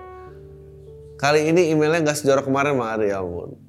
Kali 1.17 1.49
ini 1.49 1.71
emailnya 1.71 2.11
gak 2.11 2.19
sejorok 2.19 2.49
kemarin 2.49 2.75
Bang 2.75 2.89
Adri 2.99 3.13
ya 3.13 3.23
ampun 3.23 3.66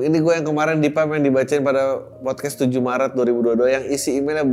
ini 0.00 0.18
gue 0.24 0.32
yang 0.32 0.46
kemarin 0.46 0.80
di 0.80 0.88
PAM 0.88 1.20
yang 1.20 1.24
dibacain 1.28 1.60
pada 1.60 2.00
podcast 2.24 2.64
7 2.64 2.72
Maret 2.80 3.12
2022 3.12 3.76
yang 3.76 3.84
isi 3.92 4.16
emailnya 4.16 4.44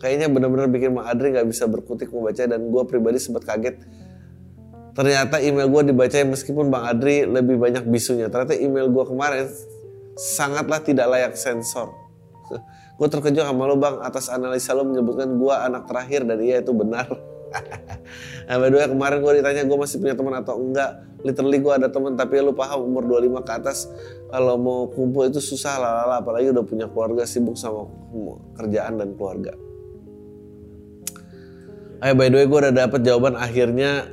kayaknya 0.00 0.32
benar-benar 0.32 0.72
bikin 0.72 0.96
Mak 0.96 1.06
Adri 1.12 1.36
nggak 1.36 1.48
bisa 1.48 1.68
berkutik 1.68 2.08
membaca 2.08 2.40
dan 2.40 2.60
gue 2.64 2.82
pribadi 2.88 3.20
sempat 3.20 3.44
kaget. 3.44 3.76
Ternyata 4.96 5.44
email 5.44 5.68
gue 5.68 5.92
dibacain 5.92 6.24
meskipun 6.24 6.72
Bang 6.72 6.88
Adri 6.88 7.28
lebih 7.28 7.60
banyak 7.60 7.84
bisunya. 7.84 8.32
Ternyata 8.32 8.56
email 8.56 8.88
gue 8.88 9.04
kemarin 9.04 9.44
sangatlah 10.16 10.80
tidak 10.80 11.06
layak 11.12 11.36
sensor. 11.36 11.92
Gue 12.96 13.12
terkejut 13.12 13.44
sama 13.44 13.68
lo 13.68 13.76
bang 13.76 14.00
atas 14.00 14.32
analisa 14.32 14.72
lo 14.72 14.88
menyebutkan 14.88 15.36
gue 15.36 15.52
anak 15.52 15.84
terakhir 15.84 16.24
dan 16.24 16.40
iya 16.40 16.64
itu 16.64 16.72
benar 16.72 17.04
nah, 18.48 18.56
by 18.58 18.68
the 18.70 18.76
way, 18.78 18.88
kemarin 18.88 19.18
gue 19.22 19.32
ditanya 19.42 19.62
gue 19.64 19.78
masih 19.78 19.96
punya 20.02 20.14
teman 20.14 20.34
atau 20.36 20.54
enggak. 20.58 20.90
Literally 21.26 21.58
gue 21.58 21.72
ada 21.74 21.88
teman 21.90 22.14
tapi 22.14 22.38
lu 22.38 22.54
paham 22.54 22.86
umur 22.86 23.02
25 23.08 23.42
ke 23.42 23.52
atas 23.52 23.90
kalau 24.30 24.54
mau 24.60 24.86
kumpul 24.90 25.26
itu 25.26 25.42
susah 25.42 25.74
lah 25.80 26.22
apalagi 26.22 26.54
udah 26.54 26.62
punya 26.62 26.86
keluarga 26.86 27.26
sibuk 27.26 27.58
sama 27.58 27.90
kerjaan 28.54 29.00
dan 29.00 29.14
keluarga. 29.18 29.58
Ayo 32.04 32.12
by 32.12 32.28
the 32.28 32.36
way 32.38 32.46
gue 32.46 32.58
udah 32.60 32.74
dapet 32.76 33.00
jawaban 33.02 33.34
akhirnya 33.40 34.06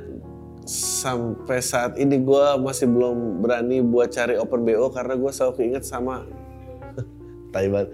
sampai 0.66 1.60
saat 1.60 2.00
ini 2.00 2.24
gue 2.24 2.44
masih 2.56 2.88
belum 2.88 3.44
berani 3.44 3.84
buat 3.84 4.08
cari 4.08 4.40
open 4.40 4.64
BO 4.64 4.88
karena 4.88 5.14
gue 5.20 5.30
selalu 5.30 5.52
keinget 5.60 5.84
sama 5.84 6.24
Taiwan 7.52 7.92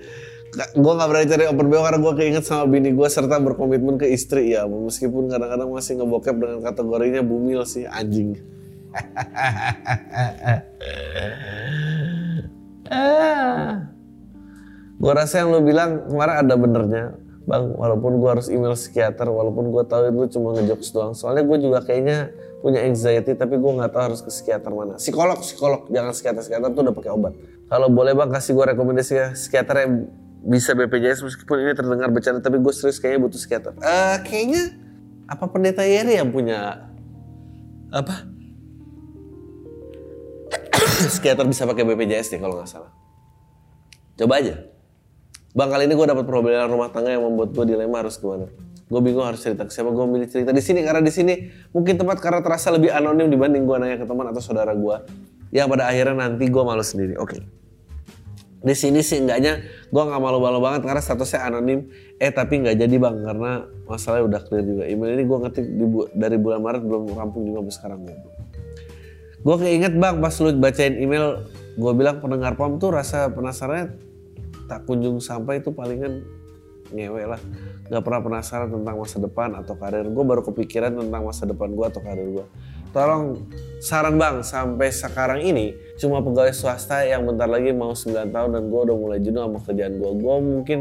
gue 0.50 0.92
gak 0.98 1.08
berani 1.08 1.26
cari 1.30 1.46
open 1.46 1.66
BO 1.70 1.78
karena 1.86 1.98
gue 2.02 2.12
keinget 2.18 2.42
sama 2.42 2.66
bini 2.66 2.90
gue 2.90 3.06
serta 3.06 3.38
berkomitmen 3.38 4.02
ke 4.02 4.10
istri 4.10 4.50
ya 4.50 4.66
meskipun 4.66 5.30
kadang-kadang 5.30 5.70
masih 5.70 6.02
ngebokep 6.02 6.34
dengan 6.34 6.58
kategorinya 6.66 7.22
bumil 7.22 7.62
sih 7.62 7.86
anjing. 7.86 8.34
Gue 15.00 15.12
rasa 15.16 15.40
yang 15.40 15.54
lo 15.54 15.62
bilang 15.62 16.10
kemarin 16.10 16.36
ada 16.44 16.54
benernya. 16.58 17.04
Bang 17.48 17.72
walaupun 17.72 18.20
gue 18.20 18.30
harus 18.30 18.46
email 18.52 18.76
psikiater 18.76 19.26
walaupun 19.26 19.72
gue 19.72 19.82
tahu 19.88 20.12
itu 20.12 20.36
cuma 20.38 20.58
ngejokes 20.58 20.90
doang. 20.92 21.14
Soalnya 21.16 21.46
gue 21.46 21.58
juga 21.62 21.78
kayaknya 21.86 22.34
punya 22.60 22.84
anxiety 22.84 23.32
tapi 23.32 23.56
gue 23.56 23.72
nggak 23.80 23.90
tahu 23.94 24.02
harus 24.12 24.20
ke 24.20 24.28
psikiater 24.28 24.70
mana. 24.74 25.00
Psikolog 25.00 25.38
psikolog. 25.40 25.86
Jangan 25.88 26.12
psikiater 26.12 26.42
psikiater 26.44 26.68
tuh 26.74 26.82
udah 26.84 26.94
pakai 26.94 27.10
obat. 27.14 27.32
Kalau 27.70 27.88
boleh 27.88 28.12
bang 28.12 28.28
kasih 28.28 28.52
gue 28.58 28.64
rekomendasi 28.74 29.38
psikiater 29.38 29.76
yang 29.86 29.92
bisa 30.40 30.72
BPJS 30.72 31.20
meskipun 31.20 31.56
ini 31.60 31.72
terdengar 31.76 32.08
bercanda 32.08 32.40
tapi 32.40 32.56
gue 32.56 32.72
serius 32.72 32.96
kayaknya 32.96 33.20
butuh 33.28 33.38
psikiater. 33.38 33.72
Uh, 33.76 34.16
kayaknya 34.24 34.72
apa 35.28 35.44
pendeta 35.52 35.84
Yeri 35.84 36.16
yang 36.16 36.32
punya 36.32 36.88
apa? 37.92 38.24
psikiater 41.12 41.44
bisa 41.44 41.68
pakai 41.68 41.84
BPJS 41.84 42.32
nih 42.36 42.40
kalau 42.40 42.56
nggak 42.56 42.70
salah. 42.70 42.92
Coba 44.16 44.40
aja. 44.40 44.56
Bang 45.50 45.68
kali 45.68 45.90
ini 45.90 45.94
gue 45.98 46.06
dapat 46.06 46.24
problem 46.24 46.54
rumah 46.70 46.88
tangga 46.94 47.10
yang 47.10 47.26
membuat 47.26 47.50
gue 47.52 47.64
dilema 47.74 48.00
harus 48.00 48.16
ke 48.16 48.24
mana. 48.24 48.46
Gue 48.90 49.00
bingung 49.02 49.22
harus 49.22 49.38
cerita 49.42 49.66
ke 49.66 49.72
siapa. 49.74 49.92
Gue 49.92 50.06
milih 50.06 50.26
cerita 50.30 50.50
di 50.50 50.62
sini 50.62 50.82
karena 50.82 51.02
di 51.02 51.12
sini 51.12 51.34
mungkin 51.74 51.98
tempat 51.98 52.18
karena 52.18 52.40
terasa 52.42 52.72
lebih 52.74 52.90
anonim 52.90 53.28
dibanding 53.28 53.66
gue 53.66 53.76
nanya 53.76 53.96
ke 54.02 54.06
teman 54.06 54.30
atau 54.30 54.42
saudara 54.42 54.72
gue. 54.72 54.96
Yang 55.50 55.66
pada 55.74 55.84
akhirnya 55.90 56.16
nanti 56.26 56.44
gue 56.46 56.62
malu 56.62 56.82
sendiri. 56.82 57.14
Oke. 57.18 57.59
Di 58.60 58.76
sini 58.76 59.00
sih 59.00 59.24
enggaknya 59.24 59.64
gue 59.88 60.02
nggak 60.04 60.20
malu-malu 60.20 60.60
banget 60.60 60.84
karena 60.84 61.00
statusnya 61.00 61.48
anonim. 61.48 61.88
Eh 62.20 62.28
tapi 62.28 62.60
nggak 62.60 62.76
jadi 62.76 62.96
bang 63.00 63.16
karena 63.24 63.50
masalahnya 63.88 64.24
udah 64.28 64.40
clear 64.44 64.64
juga. 64.64 64.84
Email 64.84 65.16
ini 65.16 65.24
gue 65.24 65.38
ngetik 65.40 65.66
di 65.66 65.84
bu 65.88 65.98
dari 66.12 66.36
bulan 66.36 66.60
Maret 66.60 66.82
belum 66.84 67.02
rampung 67.16 67.48
juga 67.48 67.64
sampai 67.64 67.74
sekarang 67.74 67.98
gue. 68.04 68.16
Gue 69.40 69.56
keinget 69.56 69.94
bang 69.96 70.20
pas 70.20 70.34
lu 70.44 70.50
bacain 70.60 70.94
email 71.00 71.48
gue 71.80 71.92
bilang 71.96 72.20
pendengar 72.20 72.60
pom 72.60 72.76
tuh 72.76 72.92
rasa 72.92 73.32
penasarannya 73.32 73.96
tak 74.68 74.84
kunjung 74.84 75.18
sampai 75.18 75.64
itu 75.64 75.72
palingan 75.72 76.20
ngewe 76.92 77.22
lah 77.24 77.40
nggak 77.90 78.02
pernah 78.02 78.20
penasaran 78.22 78.70
tentang 78.70 78.96
masa 78.98 79.16
depan 79.18 79.48
atau 79.58 79.74
karir 79.78 80.06
gue 80.06 80.24
baru 80.26 80.42
kepikiran 80.46 80.94
tentang 80.94 81.22
masa 81.22 81.42
depan 81.46 81.70
gue 81.74 81.86
atau 81.86 82.00
karir 82.02 82.28
gue 82.28 82.46
tolong 82.90 83.46
saran 83.78 84.18
bang 84.18 84.42
sampai 84.42 84.90
sekarang 84.90 85.40
ini 85.42 85.72
cuma 85.96 86.20
pegawai 86.20 86.52
swasta 86.52 87.06
yang 87.06 87.24
bentar 87.24 87.46
lagi 87.46 87.70
mau 87.70 87.94
9 87.94 88.34
tahun 88.34 88.50
dan 88.56 88.62
gue 88.66 88.80
udah 88.90 88.96
mulai 88.96 89.18
jenuh 89.22 89.46
sama 89.46 89.58
kerjaan 89.62 89.94
gue 90.00 90.10
gue 90.18 90.36
mungkin 90.42 90.80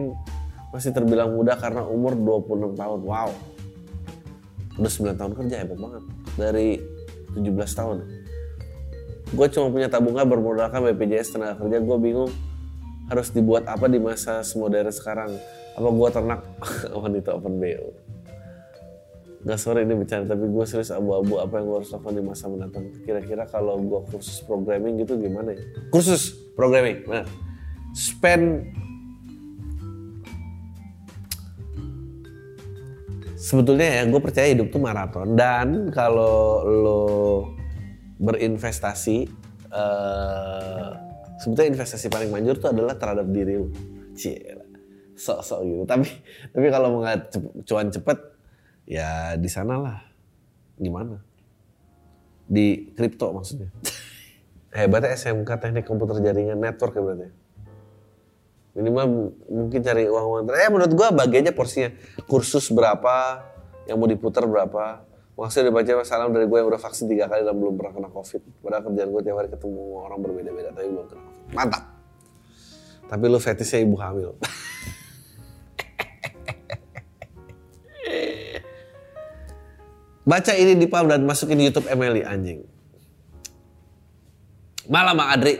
masih 0.70 0.94
terbilang 0.94 1.34
muda 1.34 1.58
karena 1.58 1.82
umur 1.86 2.14
26 2.14 2.78
tahun. 2.78 3.00
Wow. 3.02 3.30
Udah 4.78 4.92
9 4.92 5.18
tahun 5.18 5.32
kerja 5.34 5.56
hebat 5.66 5.78
banget. 5.82 6.04
Dari 6.38 6.68
17 7.34 7.80
tahun. 7.80 7.98
Gue 9.30 9.48
cuma 9.54 9.70
punya 9.70 9.90
tabungan 9.90 10.26
bermodalkan 10.26 10.82
BPJS 10.94 11.38
tenaga 11.38 11.58
kerja. 11.62 11.78
Gue 11.82 11.98
bingung 11.98 12.32
harus 13.10 13.34
dibuat 13.34 13.66
apa 13.66 13.90
di 13.90 13.98
masa 13.98 14.46
semodern 14.46 14.94
sekarang? 14.94 15.34
Apa 15.74 15.90
gua 15.90 16.10
ternak 16.14 16.46
wanita 17.02 17.34
open 17.34 17.58
BO? 17.58 18.09
Gak 19.40 19.56
sore 19.56 19.88
ini 19.88 19.96
bicara, 19.96 20.28
tapi 20.28 20.52
gue 20.52 20.66
serius 20.68 20.92
abu-abu 20.92 21.40
apa 21.40 21.64
yang 21.64 21.72
gue 21.72 21.78
harus 21.80 21.92
lakukan 21.96 22.16
di 22.20 22.24
masa 22.28 22.52
mendatang. 22.52 22.92
Kira-kira 23.08 23.48
kalau 23.48 23.80
gue 23.80 24.00
kursus 24.12 24.44
programming 24.44 25.00
gitu 25.00 25.16
gimana 25.16 25.56
ya? 25.56 25.64
Kursus 25.88 26.36
programming, 26.60 27.08
nah 27.08 27.24
spend 27.96 28.68
sebetulnya 33.40 33.88
ya 33.88 34.02
gue 34.06 34.22
percaya 34.22 34.52
hidup 34.52 34.70
tuh 34.70 34.78
maraton 34.84 35.34
dan 35.34 35.90
kalau 35.90 36.62
lo 36.68 37.02
berinvestasi 38.20 39.26
uh, 39.72 40.92
sebetulnya 41.40 41.80
investasi 41.80 42.12
paling 42.12 42.30
manjur 42.30 42.60
itu 42.60 42.68
adalah 42.68 43.00
terhadap 43.00 43.32
diri 43.32 43.56
lu. 43.56 43.72
Cie, 44.20 44.36
sok-sok 45.16 45.60
gitu. 45.64 45.84
Tapi 45.88 46.08
tapi 46.52 46.68
kalau 46.68 47.00
mau 47.00 47.08
cuan 47.64 47.88
cepet, 47.88 48.18
ya 48.90 49.38
di 49.38 49.46
sana 49.46 49.78
lah. 49.78 49.98
Gimana? 50.82 51.22
Di 52.50 52.90
kripto 52.98 53.30
maksudnya. 53.30 53.70
Hebatnya 54.76 55.14
SMK 55.14 55.50
Teknik 55.62 55.86
Komputer 55.86 56.18
Jaringan 56.26 56.58
Network 56.58 56.98
ya 56.98 57.02
berarti. 57.06 57.30
Minimal 58.74 59.06
mungkin 59.50 59.80
cari 59.86 60.10
uang-uang. 60.10 60.50
Eh 60.50 60.70
menurut 60.74 60.94
gua 60.98 61.14
bagiannya 61.14 61.54
porsinya. 61.54 61.94
Kursus 62.26 62.70
berapa, 62.74 63.46
yang 63.86 63.98
mau 63.98 64.10
diputar 64.10 64.46
berapa, 64.46 65.10
Maksudnya 65.40 65.72
dibaca 65.72 66.04
salam 66.04 66.36
dari 66.36 66.52
gue 66.52 66.58
yang 66.60 66.68
udah 66.68 66.82
vaksin 66.84 67.08
tiga 67.08 67.32
kali 67.32 67.48
dan 67.48 67.56
belum 67.56 67.80
pernah 67.80 67.96
kena 67.96 68.10
covid. 68.12 68.44
Padahal 68.60 68.84
kerjaan 68.92 69.08
gue 69.08 69.22
tiap 69.24 69.36
hari 69.40 69.48
ketemu 69.48 69.84
orang 70.04 70.20
berbeda-beda 70.20 70.70
tapi 70.76 70.88
belum 70.92 71.08
kena 71.08 71.22
covid. 71.24 71.44
Mantap. 71.56 71.84
Tapi 73.08 73.24
lu 73.32 73.40
fetishnya 73.40 73.80
ibu 73.88 73.96
hamil. 74.04 74.36
Baca 80.30 80.54
ini 80.54 80.78
di 80.78 80.86
PAM 80.86 81.10
dan 81.10 81.26
masukin 81.26 81.58
YouTube 81.58 81.90
Emily 81.90 82.22
anjing. 82.22 82.62
Malam 84.86 85.18
Bang 85.18 85.34
Adri. 85.34 85.58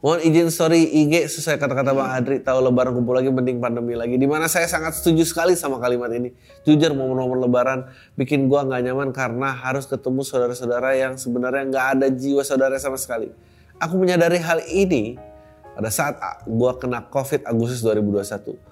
Mohon 0.00 0.20
izin 0.24 0.48
story 0.48 0.80
IG 1.04 1.28
sesuai 1.28 1.60
kata-kata 1.60 1.92
Bang 1.92 2.08
Adri. 2.16 2.40
Tahu 2.40 2.56
lebaran 2.64 2.96
kumpul 2.96 3.20
lagi 3.20 3.28
mending 3.28 3.60
pandemi 3.60 3.92
lagi. 3.92 4.16
Di 4.16 4.24
mana 4.24 4.48
saya 4.48 4.64
sangat 4.64 4.96
setuju 4.96 5.28
sekali 5.28 5.52
sama 5.60 5.76
kalimat 5.76 6.08
ini. 6.08 6.32
Jujur 6.64 6.96
momen-momen 6.96 7.36
lebaran 7.36 7.84
bikin 8.16 8.48
gua 8.48 8.64
nggak 8.64 8.80
nyaman 8.88 9.12
karena 9.12 9.52
harus 9.52 9.84
ketemu 9.84 10.24
saudara-saudara 10.24 10.96
yang 10.96 11.20
sebenarnya 11.20 11.68
nggak 11.68 11.86
ada 12.00 12.06
jiwa 12.08 12.40
saudara 12.48 12.80
sama 12.80 12.96
sekali. 12.96 13.28
Aku 13.76 14.00
menyadari 14.00 14.40
hal 14.40 14.64
ini 14.72 15.20
pada 15.76 15.92
saat 15.92 16.16
gua 16.48 16.80
kena 16.80 17.04
COVID 17.12 17.44
Agustus 17.44 17.84
2021 17.84 18.67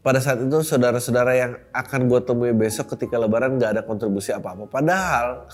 pada 0.00 0.16
saat 0.16 0.40
itu 0.40 0.64
saudara-saudara 0.64 1.32
yang 1.36 1.52
akan 1.76 2.08
gue 2.08 2.20
temui 2.24 2.56
besok 2.56 2.96
ketika 2.96 3.20
lebaran 3.20 3.60
gak 3.60 3.76
ada 3.76 3.82
kontribusi 3.84 4.32
apa-apa. 4.32 4.64
Padahal 4.64 5.44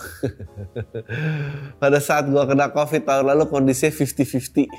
pada 1.83 1.99
saat 1.99 2.31
gue 2.31 2.43
kena 2.47 2.71
covid 2.71 3.03
tahun 3.03 3.27
lalu 3.35 3.51
kondisinya 3.51 3.91
50-50. 3.91 4.71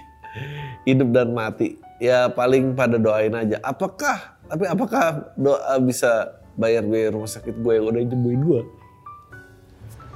Hidup 0.87 1.09
dan 1.11 1.35
mati. 1.35 1.75
Ya 1.99 2.31
paling 2.31 2.79
pada 2.79 2.95
doain 2.95 3.35
aja. 3.35 3.59
Apakah, 3.59 4.39
tapi 4.47 4.71
apakah 4.71 5.35
doa 5.35 5.75
bisa 5.83 6.39
bayar 6.55 6.87
biaya 6.87 7.11
rumah 7.11 7.27
sakit 7.27 7.59
gue 7.59 7.73
yang 7.75 7.91
udah 7.91 8.01
nyembuhin 8.07 8.41
gue? 8.47 8.61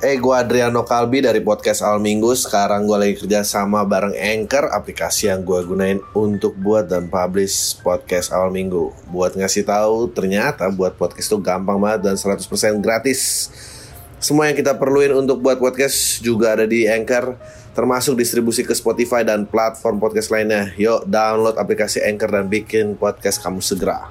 Eh, 0.01 0.17
gue 0.17 0.33
Adriano 0.33 0.81
Kalbi 0.81 1.21
dari 1.21 1.45
podcast 1.45 1.85
Al 1.85 2.01
Minggu. 2.01 2.33
Sekarang 2.33 2.89
gue 2.89 2.97
lagi 2.97 3.21
kerja 3.21 3.45
sama 3.45 3.85
bareng 3.85 4.17
Anchor, 4.17 4.73
aplikasi 4.73 5.29
yang 5.29 5.45
gue 5.45 5.61
gunain 5.61 6.01
untuk 6.17 6.57
buat 6.57 6.89
dan 6.89 7.05
publish 7.05 7.77
podcast 7.85 8.33
Al 8.33 8.49
Minggu. 8.49 8.89
Buat 9.13 9.37
ngasih 9.37 9.61
tahu, 9.61 10.09
ternyata 10.09 10.73
buat 10.73 10.97
podcast 10.97 11.29
itu 11.29 11.37
gampang 11.37 11.77
banget 11.77 12.09
dan 12.09 12.15
100% 12.17 12.81
gratis. 12.81 13.53
Semua 14.17 14.49
yang 14.49 14.57
kita 14.57 14.73
perluin 14.73 15.13
untuk 15.13 15.37
buat 15.37 15.61
podcast 15.61 16.17
juga 16.25 16.57
ada 16.57 16.65
di 16.65 16.89
Anchor, 16.89 17.37
termasuk 17.77 18.17
distribusi 18.17 18.65
ke 18.65 18.73
Spotify 18.73 19.21
dan 19.21 19.45
platform 19.45 20.01
podcast 20.01 20.33
lainnya. 20.33 20.73
Yuk, 20.81 21.05
download 21.05 21.61
aplikasi 21.61 22.01
Anchor 22.01 22.41
dan 22.41 22.49
bikin 22.49 22.97
podcast 22.97 23.37
kamu 23.37 23.61
segera. 23.61 24.09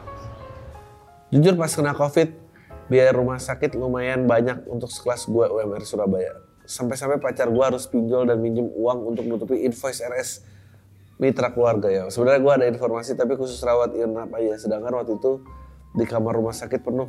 Jujur 1.35 1.59
pas 1.59 1.75
kena 1.75 1.99
COVID, 1.99 2.50
biaya 2.91 3.15
rumah 3.15 3.39
sakit 3.39 3.79
lumayan 3.79 4.27
banyak 4.27 4.67
untuk 4.67 4.91
sekelas 4.91 5.31
gue 5.31 5.47
UMR 5.47 5.87
Surabaya. 5.87 6.35
Sampai-sampai 6.67 7.23
pacar 7.23 7.47
gue 7.47 7.65
harus 7.65 7.87
pinjol 7.87 8.27
dan 8.27 8.43
minjem 8.43 8.67
uang 8.67 9.15
untuk 9.15 9.25
menutupi 9.31 9.63
invoice 9.63 10.03
RS 10.03 10.43
mitra 11.23 11.55
keluarga 11.55 11.87
ya. 11.87 12.03
Sebenarnya 12.11 12.43
gue 12.43 12.53
ada 12.59 12.67
informasi 12.67 13.15
tapi 13.15 13.39
khusus 13.39 13.63
rawat 13.63 13.95
inap 13.95 14.35
aja. 14.35 14.59
Sedangkan 14.59 14.91
waktu 14.99 15.23
itu 15.23 15.39
di 15.95 16.03
kamar 16.03 16.35
rumah 16.35 16.51
sakit 16.51 16.83
penuh 16.83 17.07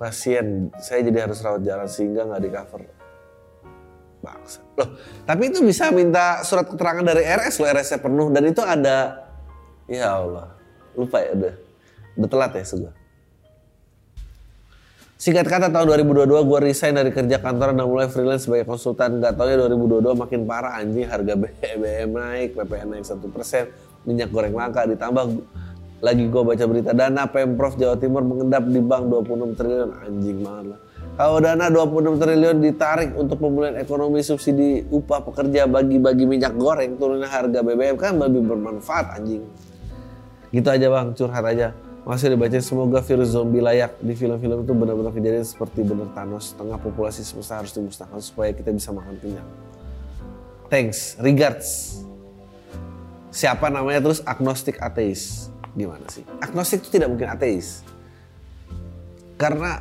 pasien. 0.00 0.72
Saya 0.80 1.04
jadi 1.04 1.28
harus 1.28 1.44
rawat 1.44 1.60
jalan 1.60 1.84
sehingga 1.84 2.24
nggak 2.24 2.42
di 2.42 2.50
cover. 2.50 2.82
Bangsa. 4.24 4.64
Loh, 4.80 4.96
tapi 5.28 5.52
itu 5.52 5.60
bisa 5.60 5.92
minta 5.92 6.40
surat 6.40 6.64
keterangan 6.64 7.04
dari 7.04 7.28
RS 7.28 7.60
loh, 7.60 7.68
RS-nya 7.68 8.00
penuh 8.00 8.32
dan 8.32 8.42
itu 8.48 8.64
ada 8.64 9.28
ya 9.84 10.16
Allah. 10.16 10.56
Lupa 10.96 11.20
ya 11.20 11.36
udah. 11.36 11.54
Udah 12.16 12.28
telat 12.32 12.52
ya 12.56 12.64
sudah. 12.64 13.03
Singkat 15.14 15.46
kata 15.46 15.66
tahun 15.70 15.94
2022 16.10 16.26
gue 16.26 16.58
resign 16.58 16.98
dari 16.98 17.14
kerja 17.14 17.38
kantoran 17.38 17.78
dan 17.78 17.86
mulai 17.86 18.10
freelance 18.10 18.50
sebagai 18.50 18.66
konsultan. 18.66 19.22
Gak 19.22 19.38
tau 19.38 19.46
ya 19.46 19.56
2022 19.62 20.10
makin 20.10 20.40
parah 20.42 20.74
anjing 20.82 21.06
harga 21.06 21.38
BBM 21.38 22.10
naik, 22.10 22.58
PPN 22.58 22.98
naik 22.98 23.06
1%, 23.06 24.10
minyak 24.10 24.28
goreng 24.34 24.54
langka 24.58 24.82
ditambah 24.90 25.38
lagi 26.02 26.24
gue 26.28 26.42
baca 26.42 26.64
berita 26.66 26.92
dana 26.92 27.24
Pemprov 27.30 27.78
Jawa 27.80 27.96
Timur 27.96 28.26
mengendap 28.26 28.66
di 28.66 28.82
bank 28.82 29.08
26 29.08 29.56
triliun 29.56 29.90
anjing 30.02 30.38
banget 30.42 30.64
lah. 30.74 30.80
Kalau 31.14 31.38
dana 31.38 31.64
26 31.70 32.18
triliun 32.18 32.56
ditarik 32.58 33.10
untuk 33.14 33.38
pemulihan 33.38 33.78
ekonomi 33.78 34.18
subsidi 34.18 34.82
upah 34.90 35.22
pekerja 35.22 35.70
bagi-bagi 35.70 36.26
minyak 36.26 36.58
goreng 36.58 36.98
turunnya 36.98 37.30
harga 37.30 37.62
BBM 37.62 37.94
kan 37.94 38.18
lebih 38.18 38.42
bermanfaat 38.50 39.22
anjing. 39.22 39.46
Gitu 40.50 40.66
aja 40.66 40.86
bang, 40.90 41.06
curhat 41.14 41.44
aja. 41.46 41.70
Masih 42.04 42.36
dibaca 42.36 42.60
semoga 42.60 43.00
virus 43.00 43.32
zombie 43.32 43.64
layak 43.64 43.96
di 43.96 44.12
film-film 44.12 44.60
itu 44.60 44.72
benar-benar 44.76 45.08
kejadian 45.16 45.40
seperti 45.40 45.80
benar 45.80 46.12
Thanos. 46.12 46.52
Setengah 46.52 46.76
populasi 46.76 47.24
semesta 47.24 47.56
harus 47.56 47.72
dimusnahkan 47.72 48.20
supaya 48.20 48.52
kita 48.52 48.68
bisa 48.76 48.92
makan 48.92 49.16
kenyang. 49.24 49.48
Thanks, 50.68 51.16
regards. 51.16 51.96
Siapa 53.32 53.72
namanya 53.72 54.04
terus 54.04 54.20
agnostik 54.28 54.76
ateis? 54.84 55.48
Gimana 55.72 56.04
sih? 56.12 56.28
Agnostik 56.44 56.84
itu 56.84 57.00
tidak 57.00 57.08
mungkin 57.08 57.32
ateis. 57.32 57.80
Karena 59.40 59.80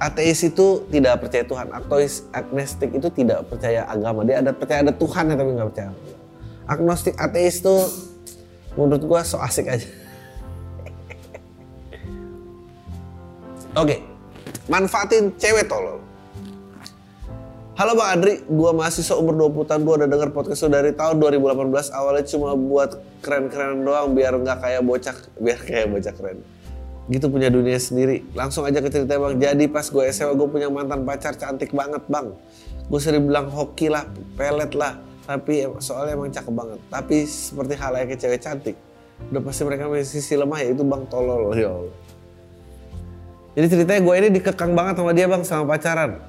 ateis 0.00 0.40
itu 0.48 0.88
tidak 0.88 1.20
percaya 1.20 1.44
Tuhan. 1.44 1.68
Ateis, 1.68 2.24
agnostik 2.32 2.96
itu 2.96 3.12
tidak 3.12 3.44
percaya 3.44 3.84
agama. 3.84 4.24
Dia 4.24 4.40
ada 4.40 4.56
percaya 4.56 4.88
ada 4.88 4.94
Tuhan 4.96 5.36
tapi 5.36 5.52
nggak 5.52 5.68
percaya. 5.68 5.92
Agnostik 6.64 7.12
ateis 7.20 7.60
itu 7.60 7.76
menurut 8.72 9.04
gua 9.04 9.20
so 9.20 9.36
asik 9.36 9.68
aja. 9.68 10.07
Oke, 13.78 14.02
manfaatin 14.66 15.38
cewek 15.38 15.70
tolol. 15.70 16.02
Halo 17.78 17.94
Bang 17.94 18.18
Adri, 18.18 18.42
gua 18.50 18.74
mahasiswa 18.74 19.14
umur 19.14 19.38
20 19.54 19.70
tahun, 19.70 19.80
gua 19.86 19.94
udah 20.02 20.08
denger 20.10 20.34
podcast 20.34 20.66
lu 20.66 20.74
dari 20.74 20.90
tahun 20.90 21.22
2018. 21.22 21.94
Awalnya 21.94 22.26
cuma 22.26 22.58
buat 22.58 22.98
keren-keren 23.22 23.86
doang 23.86 24.18
biar 24.18 24.34
nggak 24.34 24.66
kayak 24.66 24.82
bocah, 24.82 25.14
biar 25.46 25.62
kayak 25.62 25.94
bocah 25.94 26.10
keren. 26.10 26.42
Gitu 27.06 27.30
punya 27.30 27.54
dunia 27.54 27.78
sendiri. 27.78 28.26
Langsung 28.34 28.66
aja 28.66 28.82
ke 28.82 28.90
cerita 28.90 29.14
Bang. 29.14 29.38
Jadi 29.38 29.70
pas 29.70 29.86
gue 29.86 30.04
SMA 30.10 30.34
gue 30.34 30.48
punya 30.50 30.66
mantan 30.66 31.06
pacar 31.06 31.38
cantik 31.38 31.70
banget 31.70 32.02
Bang. 32.10 32.34
Gue 32.90 32.98
sering 32.98 33.30
bilang 33.30 33.46
hoki 33.46 33.94
lah, 33.94 34.10
pelet 34.34 34.74
lah. 34.74 34.98
Tapi 35.22 35.70
soalnya 35.78 36.18
emang 36.18 36.34
cakep 36.34 36.50
banget. 36.50 36.80
Tapi 36.90 37.16
seperti 37.30 37.78
hal 37.78 37.94
kayak 37.94 38.18
cewek 38.18 38.42
cantik. 38.42 38.74
Udah 39.30 39.38
pasti 39.38 39.62
mereka 39.62 39.86
masih 39.86 40.18
sisi 40.18 40.34
lemah 40.34 40.66
ya 40.66 40.74
itu 40.74 40.82
Bang 40.82 41.06
tolol. 41.06 41.54
Ya 41.54 41.70
Allah. 41.70 42.07
Jadi 43.56 43.66
ceritanya 43.72 44.00
gue 44.04 44.14
ini 44.20 44.28
dikekang 44.34 44.72
banget 44.76 44.94
sama 45.00 45.10
dia 45.16 45.26
Bang 45.30 45.42
sama 45.46 45.64
pacaran. 45.76 46.20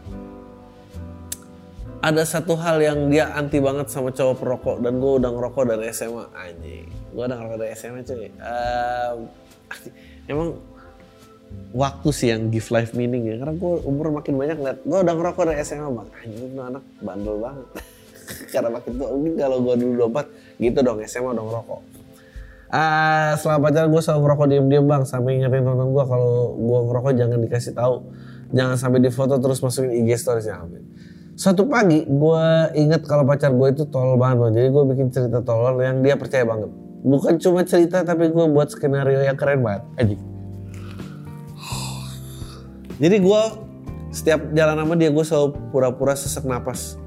Ada 1.99 2.23
satu 2.23 2.55
hal 2.55 2.79
yang 2.79 3.11
dia 3.11 3.27
anti 3.35 3.59
banget 3.59 3.91
sama 3.91 4.15
cowok 4.15 4.35
perokok 4.39 4.77
dan 4.79 5.03
gue 5.03 5.11
udah 5.19 5.29
ngerokok 5.35 5.63
dari 5.67 5.91
SMA 5.91 6.31
anjing. 6.31 6.87
Gue 7.11 7.23
udah 7.27 7.35
ngerokok 7.35 7.57
dari 7.59 7.71
SMA 7.75 8.01
cuy. 8.07 8.31
Um, 8.39 9.17
emang 10.31 10.49
waktu 11.75 12.09
sih 12.15 12.31
yang 12.31 12.47
give 12.47 12.71
life 12.71 12.95
meaning 12.95 13.27
ya 13.27 13.35
karena 13.43 13.51
gue 13.59 13.73
umur 13.83 14.15
makin 14.15 14.39
banyak 14.39 14.57
liat 14.63 14.79
gue 14.87 14.99
udah 15.03 15.15
ngerokok 15.19 15.43
dari 15.51 15.59
SMA 15.67 15.91
bang. 15.91 16.07
Anjing 16.23 16.41
itu 16.47 16.61
anak 16.63 16.83
bandel 17.03 17.35
banget. 17.35 17.67
Karena 18.53 18.69
makin 18.69 18.93
tua 18.95 19.09
mungkin 19.09 19.33
kalau 19.41 19.57
gue 19.59 19.75
dulu 19.75 19.93
24 20.07 20.61
gitu 20.63 20.79
dong 20.85 20.97
SMA 21.03 21.29
udah 21.35 21.45
ngerokok 21.49 21.98
Uh, 22.69 23.33
setelah 23.33 23.65
pacaran 23.65 23.89
gue 23.89 23.97
selalu 23.97 24.19
ngerokok 24.29 24.45
diem-diem 24.45 24.85
bang 24.85 25.01
sampai 25.01 25.41
ingetin 25.41 25.65
temen 25.65 25.89
gue 25.89 26.05
kalau 26.05 26.53
gue 26.53 26.79
ngerokok 26.85 27.13
jangan 27.17 27.41
dikasih 27.41 27.73
tahu 27.73 28.13
jangan 28.53 28.77
sampai 28.77 29.01
di 29.01 29.09
foto 29.09 29.41
terus 29.41 29.57
masukin 29.65 29.89
IG 29.89 30.21
storiesnya 30.21 30.61
amin 30.61 30.85
Suatu 31.39 31.63
pagi 31.71 32.03
gue 32.03 32.45
inget 32.75 33.07
kalau 33.07 33.23
pacar 33.23 33.55
gue 33.55 33.71
itu 33.71 33.87
tolol 33.87 34.19
banget 34.19 34.43
bang. 34.43 34.51
Jadi 34.59 34.67
gue 34.75 34.83
bikin 34.91 35.07
cerita 35.07 35.39
tolol 35.39 35.79
yang 35.79 36.03
dia 36.03 36.19
percaya 36.19 36.43
banget. 36.43 36.67
Bukan 36.99 37.39
cuma 37.39 37.63
cerita 37.63 38.03
tapi 38.03 38.27
gue 38.27 38.45
buat 38.51 38.67
skenario 38.67 39.23
yang 39.23 39.39
keren 39.39 39.63
banget. 39.63 39.87
Aji. 40.03 40.15
Jadi 42.99 43.15
gue 43.23 43.41
setiap 44.11 44.51
jalan 44.51 44.83
sama 44.83 44.93
dia 44.99 45.15
gue 45.15 45.23
selalu 45.23 45.47
pura-pura 45.71 46.11
sesak 46.11 46.43
napas. 46.43 46.99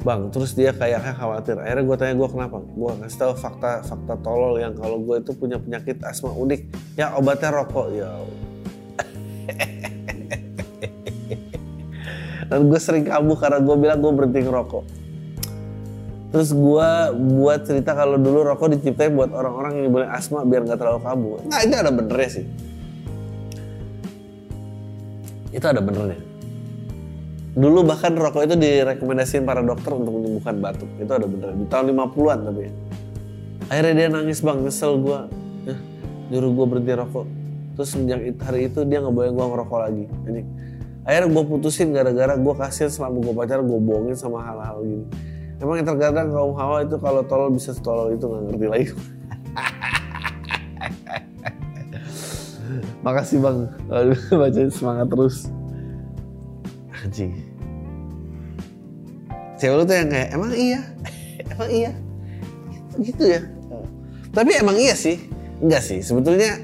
Bang, 0.00 0.32
terus 0.32 0.56
dia 0.56 0.72
kayaknya 0.72 1.12
khawatir. 1.12 1.60
Akhirnya 1.60 1.84
gue 1.84 1.96
tanya 2.00 2.14
gue 2.16 2.28
kenapa. 2.32 2.56
Gue 2.64 2.92
kasih 3.04 3.18
tahu 3.20 3.32
fakta 3.36 3.84
fakta 3.84 4.14
tolol 4.24 4.56
yang 4.56 4.72
kalau 4.72 4.96
gue 5.04 5.20
itu 5.20 5.36
punya 5.36 5.60
penyakit 5.60 6.00
asma 6.00 6.32
unik. 6.32 6.60
Ya 6.96 7.12
obatnya 7.16 7.52
rokok. 7.52 7.92
Ya 7.92 8.08
dan 12.50 12.66
gue 12.66 12.80
sering 12.82 13.06
kambuh 13.06 13.38
karena 13.38 13.62
gue 13.62 13.76
bilang 13.78 13.98
gue 14.02 14.12
berhenti 14.12 14.42
ngerokok 14.42 14.84
terus 16.30 16.50
gue 16.54 16.88
buat 17.38 17.60
cerita 17.66 17.94
kalau 17.94 18.18
dulu 18.18 18.42
rokok 18.42 18.74
diciptain 18.74 19.14
buat 19.14 19.30
orang-orang 19.34 19.86
yang 19.86 19.90
boleh 19.94 20.08
asma 20.10 20.42
biar 20.42 20.66
nggak 20.66 20.78
terlalu 20.78 21.00
kambuh 21.02 21.38
nah 21.46 21.62
itu 21.62 21.74
ada 21.78 21.90
benernya 21.94 22.30
sih 22.42 22.46
itu 25.50 25.66
ada 25.66 25.82
benernya 25.82 26.18
dulu 27.50 27.82
bahkan 27.82 28.14
rokok 28.14 28.46
itu 28.46 28.54
direkomendasikan 28.54 29.42
para 29.42 29.58
dokter 29.62 29.90
untuk 29.90 30.14
menyembuhkan 30.14 30.62
batuk. 30.62 30.86
Itu 31.02 31.10
ada 31.10 31.26
benernya 31.26 31.56
di 31.58 31.66
tahun 31.66 31.84
50-an 31.94 32.38
tapi. 32.46 32.62
Ya. 32.62 32.72
akhirnya 33.70 33.94
dia 33.94 34.08
nangis 34.10 34.42
bang 34.42 34.66
nyesel 34.66 34.98
gue 34.98 35.18
eh, 35.70 35.78
nyuruh 36.34 36.50
gue 36.54 36.66
berhenti 36.66 36.92
rokok. 36.94 37.26
Terus 37.78 37.88
sejak 37.94 38.20
hari 38.42 38.66
itu 38.66 38.82
dia 38.86 38.98
nggak 38.98 39.14
boleh 39.14 39.30
gue 39.30 39.44
ngerokok 39.46 39.78
lagi. 39.78 40.04
Jadi, 40.26 40.42
akhirnya 41.06 41.28
gue 41.30 41.44
putusin 41.46 41.94
gara-gara 41.94 42.34
gue 42.34 42.54
kasihan 42.58 42.90
selama 42.90 43.22
gue 43.22 43.34
pacaran 43.34 43.64
gue 43.66 43.78
bohongin 43.78 44.16
sama 44.18 44.42
hal-hal 44.42 44.82
gini. 44.82 45.06
Emang 45.62 45.76
yang 45.78 45.86
terkadang 45.86 46.34
kaum 46.34 46.54
hawa 46.56 46.82
itu 46.82 46.96
kalau 46.98 47.22
tolol 47.22 47.54
bisa 47.54 47.70
tolol 47.78 48.10
itu 48.10 48.26
nggak 48.26 48.42
ngerti 48.50 48.66
lagi. 48.66 48.90
Makasih 53.06 53.38
bang. 53.38 53.70
Baca 54.40 54.60
semangat 54.70 55.06
terus 55.10 55.50
anjing. 57.10 57.34
Cewek 59.58 59.74
lu 59.74 59.82
tuh 59.82 59.96
yang 59.98 60.08
kayak 60.14 60.28
emang 60.30 60.52
iya? 60.54 60.80
Emang 61.50 61.70
iya? 61.74 61.90
Gitu 63.02 63.24
ya. 63.26 63.42
Tapi 64.30 64.50
emang 64.62 64.78
iya 64.78 64.94
sih. 64.94 65.18
Enggak 65.58 65.82
sih. 65.82 65.98
Sebetulnya 66.06 66.54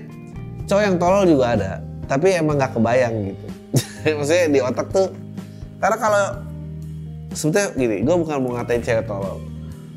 cowok 0.71 0.83
yang 0.87 0.97
tolol 1.03 1.27
juga 1.27 1.59
ada. 1.59 1.83
Tapi 2.07 2.39
emang 2.39 2.55
nggak 2.55 2.79
kebayang 2.79 3.35
gitu. 3.35 3.47
Maksudnya 4.23 4.47
di 4.55 4.61
otak 4.63 4.87
tuh 4.95 5.11
karena 5.83 5.99
kalau 5.99 6.25
sebetulnya 7.35 7.69
gini 7.77 7.97
gue 8.07 8.17
bukan 8.17 8.39
mau 8.39 8.55
ngatain 8.55 8.87
cewek 8.87 9.05
tolol. 9.11 9.43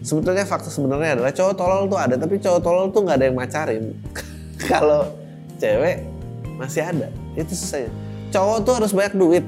Sebetulnya 0.01 0.49
fakta 0.49 0.73
sebenarnya 0.73 1.21
adalah 1.21 1.29
cowok 1.29 1.53
tolol 1.53 1.81
tuh 1.85 1.99
ada 2.01 2.17
tapi 2.17 2.41
cowok 2.41 2.61
tolol 2.65 2.85
tuh 2.89 3.05
nggak 3.05 3.17
ada 3.21 3.25
yang 3.29 3.37
macarin. 3.37 3.93
Kalau 4.73 5.13
cewek 5.61 6.01
masih 6.57 6.81
ada. 6.89 7.13
Itu 7.37 7.53
susah 7.53 7.85
cowok 8.33 8.57
tuh 8.65 8.73
harus 8.81 8.91
banyak 8.97 9.13
duit 9.13 9.45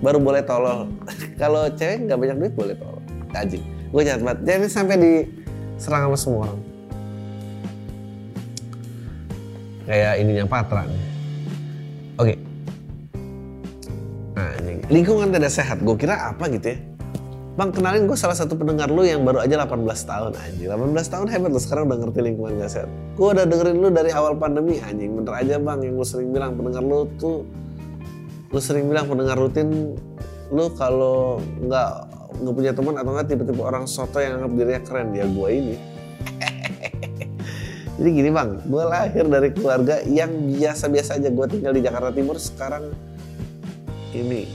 baru 0.00 0.18
boleh 0.20 0.42
tolol 0.44 0.88
kalau 1.40 1.68
cewek 1.72 2.08
nggak 2.08 2.18
banyak 2.18 2.36
duit 2.36 2.54
boleh 2.56 2.74
tolol 2.76 3.00
anjing 3.36 3.64
gue 3.64 4.02
jahat 4.04 4.20
banget 4.20 4.38
jadi 4.44 4.66
sampai 4.68 4.96
di 4.98 5.12
serang 5.80 6.10
sama 6.10 6.16
semua 6.18 6.40
orang 6.48 6.60
kayak 9.88 10.12
ininya 10.20 10.46
Patra 10.48 10.82
nih 10.84 11.02
oke 12.18 12.28
okay 12.28 12.38
lingkungan 14.90 15.30
tidak 15.30 15.52
sehat. 15.54 15.78
Gue 15.80 15.94
kira 15.96 16.34
apa 16.34 16.50
gitu 16.50 16.74
ya. 16.74 16.78
Bang 17.58 17.74
kenalin 17.74 18.06
gue 18.06 18.18
salah 18.18 18.34
satu 18.34 18.54
pendengar 18.54 18.90
lu 18.90 19.02
yang 19.02 19.26
baru 19.26 19.42
aja 19.42 19.62
18 19.62 19.86
tahun 19.86 20.32
anjing. 20.34 20.68
18 20.70 21.12
tahun 21.12 21.26
hebat 21.30 21.50
lu 21.50 21.60
sekarang 21.62 21.84
udah 21.90 21.98
ngerti 22.06 22.20
lingkungan 22.22 22.52
gak 22.62 22.70
sehat. 22.70 22.90
Gue 23.14 23.28
udah 23.34 23.44
dengerin 23.46 23.78
lu 23.78 23.88
dari 23.90 24.10
awal 24.14 24.34
pandemi 24.38 24.82
anjing. 24.82 25.14
Bener 25.14 25.34
aja 25.34 25.56
bang 25.58 25.78
yang 25.82 25.94
lu 25.98 26.06
sering 26.06 26.30
bilang 26.34 26.58
pendengar 26.58 26.82
lu 26.82 27.06
tuh 27.18 27.46
lu 28.50 28.58
sering 28.58 28.90
bilang 28.90 29.06
pendengar 29.06 29.38
rutin 29.38 29.94
lu 30.50 30.66
kalau 30.74 31.38
nggak 31.62 31.90
nggak 32.42 32.54
punya 32.54 32.72
teman 32.74 32.94
atau 32.98 33.10
nggak 33.14 33.26
tipe-tipe 33.30 33.62
orang 33.62 33.86
soto 33.86 34.18
yang 34.18 34.42
anggap 34.42 34.52
dirinya 34.58 34.82
keren 34.82 35.08
ya 35.14 35.26
gue 35.26 35.48
ini. 35.54 35.76
Jadi 38.00 38.08
gini 38.16 38.30
bang, 38.32 38.64
gue 38.64 38.84
lahir 38.86 39.28
dari 39.28 39.52
keluarga 39.52 40.00
yang 40.08 40.32
biasa-biasa 40.56 41.20
aja. 41.20 41.28
Gue 41.28 41.46
tinggal 41.52 41.76
di 41.76 41.84
Jakarta 41.84 42.10
Timur 42.10 42.40
sekarang 42.40 42.90
ini 44.14 44.46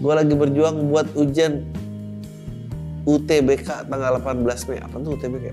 gue 0.00 0.12
lagi 0.14 0.32
berjuang 0.32 0.88
buat 0.88 1.12
ujian 1.18 1.66
UTBK 3.04 3.90
tanggal 3.90 4.16
18 4.22 4.68
Mei 4.70 4.80
apa 4.80 4.96
tuh 4.96 5.12
UTBK 5.18 5.46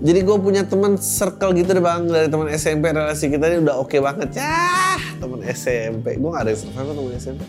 jadi 0.00 0.20
gue 0.24 0.36
punya 0.40 0.62
teman 0.64 0.96
circle 0.96 1.52
gitu 1.52 1.76
deh 1.76 1.84
bang 1.84 2.08
dari 2.08 2.28
teman 2.32 2.48
SMP 2.48 2.88
relasi 2.88 3.28
kita 3.28 3.44
ini 3.52 3.64
udah 3.68 3.76
oke 3.76 3.92
okay 3.92 4.00
banget 4.00 4.40
ya 4.40 4.96
teman 5.20 5.40
SMP 5.44 6.16
gue 6.16 6.30
gak 6.32 6.42
ada 6.44 6.50
yang 6.50 6.60
survival 6.60 6.92
teman 6.96 7.12
SMP 7.20 7.40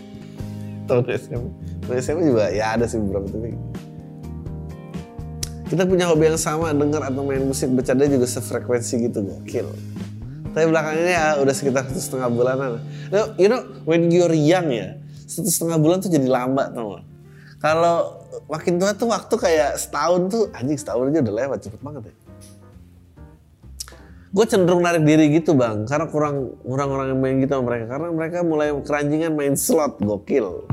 teman 0.87 1.03
SMP 1.15 1.45
teman 1.81 1.95
SMP 1.99 2.19
juga 2.27 2.45
ya 2.51 2.65
ada 2.75 2.85
sih 2.85 2.99
beberapa 2.99 3.27
tapi 3.31 3.55
kita 5.71 5.87
punya 5.87 6.11
hobi 6.11 6.27
yang 6.27 6.35
sama 6.35 6.75
dengar 6.75 7.07
atau 7.07 7.23
main 7.23 7.47
musik 7.47 7.71
bercanda 7.71 8.03
juga 8.03 8.27
sefrekuensi 8.27 9.07
gitu 9.07 9.23
gokil 9.23 9.71
tapi 10.51 10.67
belakangan 10.67 10.99
ini 10.99 11.13
ya 11.15 11.25
udah 11.39 11.53
sekitar 11.55 11.87
satu 11.87 12.01
setengah 12.03 12.27
bulanan. 12.27 12.83
You 13.39 13.47
know, 13.47 13.63
when 13.87 14.11
you're 14.11 14.35
young 14.35 14.67
ya, 14.67 14.99
satu 15.23 15.47
setengah 15.47 15.79
bulan 15.79 16.03
tuh 16.03 16.11
jadi 16.11 16.27
lambat 16.27 16.75
tau 16.75 16.99
gak? 16.99 17.05
Kalau 17.61 18.19
makin 18.51 18.75
tua 18.75 18.91
tuh 18.91 19.07
waktu 19.07 19.35
kayak 19.39 19.79
setahun 19.79 20.27
tuh, 20.27 20.43
anjing 20.51 20.75
setahun 20.75 21.07
aja 21.07 21.23
udah 21.23 21.35
lewat 21.45 21.57
cepet 21.63 21.79
banget 21.79 22.03
ya. 22.11 22.13
Gue 24.31 24.45
cenderung 24.47 24.79
narik 24.79 25.03
diri 25.03 25.27
gitu 25.35 25.51
bang, 25.51 25.83
karena 25.83 26.07
kurang 26.07 26.55
kurang 26.63 26.89
orang 26.95 27.07
yang 27.11 27.19
main 27.19 27.35
gitu 27.43 27.51
sama 27.51 27.67
mereka. 27.67 27.85
Karena 27.91 28.07
mereka 28.15 28.37
mulai 28.47 28.71
keranjingan 28.71 29.31
main 29.35 29.59
slot, 29.59 29.99
gokil. 29.99 30.63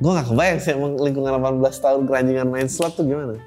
Gue 0.00 0.10
gak 0.12 0.28
kebayang 0.32 0.60
sih 0.60 0.72
emang 0.76 0.96
lingkungan 0.96 1.36
18 1.36 1.84
tahun 1.84 2.00
keranjingan 2.08 2.48
main 2.48 2.68
slot 2.68 3.00
tuh 3.00 3.08
gimana 3.08 3.40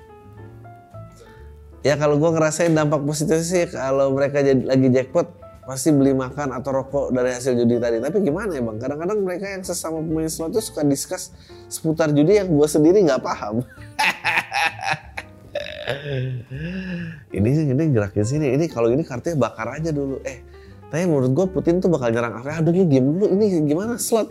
ya 1.84 1.96
kalau 1.96 2.20
gue 2.20 2.30
ngerasain 2.32 2.72
dampak 2.76 3.02
positif 3.08 3.40
sih 3.44 3.64
kalau 3.72 4.12
mereka 4.12 4.44
jadi 4.44 4.60
lagi 4.68 4.88
jackpot 4.92 5.28
pasti 5.64 5.94
beli 5.94 6.18
makan 6.18 6.50
atau 6.50 6.82
rokok 6.82 7.14
dari 7.14 7.30
hasil 7.30 7.54
judi 7.54 7.78
tadi. 7.78 8.02
Tapi 8.02 8.26
gimana 8.26 8.58
ya 8.58 8.62
bang? 8.66 8.82
Kadang-kadang 8.82 9.22
mereka 9.22 9.54
yang 9.54 9.62
sesama 9.62 10.02
pemain 10.02 10.26
slot 10.26 10.58
itu 10.58 10.66
suka 10.66 10.82
diskus 10.82 11.30
seputar 11.70 12.10
judi 12.10 12.42
yang 12.42 12.50
gue 12.50 12.66
sendiri 12.66 13.06
nggak 13.06 13.22
paham. 13.22 13.62
ini 17.38 17.50
ini 17.74 17.84
gerakin 17.90 18.26
sini. 18.26 18.54
Ini 18.54 18.66
kalau 18.70 18.94
ini 18.94 19.02
kartunya 19.02 19.38
bakar 19.38 19.74
aja 19.74 19.90
dulu. 19.90 20.22
Eh, 20.22 20.42
tapi 20.90 21.06
menurut 21.06 21.32
gue 21.34 21.46
Putin 21.50 21.82
tuh 21.82 21.90
bakal 21.90 22.14
nyerang 22.14 22.38
Afrika. 22.38 22.62
Aduh 22.62 22.74
ini 22.74 22.86
game 22.86 23.08
dulu. 23.18 23.26
Ini 23.34 23.46
gimana 23.66 23.98
slot? 23.98 24.30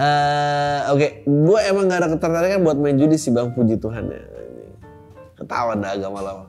Uh, 0.00 0.80
Oke, 0.96 0.96
okay. 0.96 1.10
gue 1.28 1.58
emang 1.68 1.84
gak 1.92 2.00
ada 2.04 2.08
ketertarikan 2.16 2.64
buat 2.64 2.80
main 2.80 2.96
judi 2.96 3.20
sih 3.20 3.28
bang, 3.30 3.52
puji 3.52 3.76
Tuhan 3.76 4.08
ya. 4.08 4.22
Ketawa 5.36 5.76
dah 5.76 5.92
agama 5.92 6.20
lama. 6.24 6.46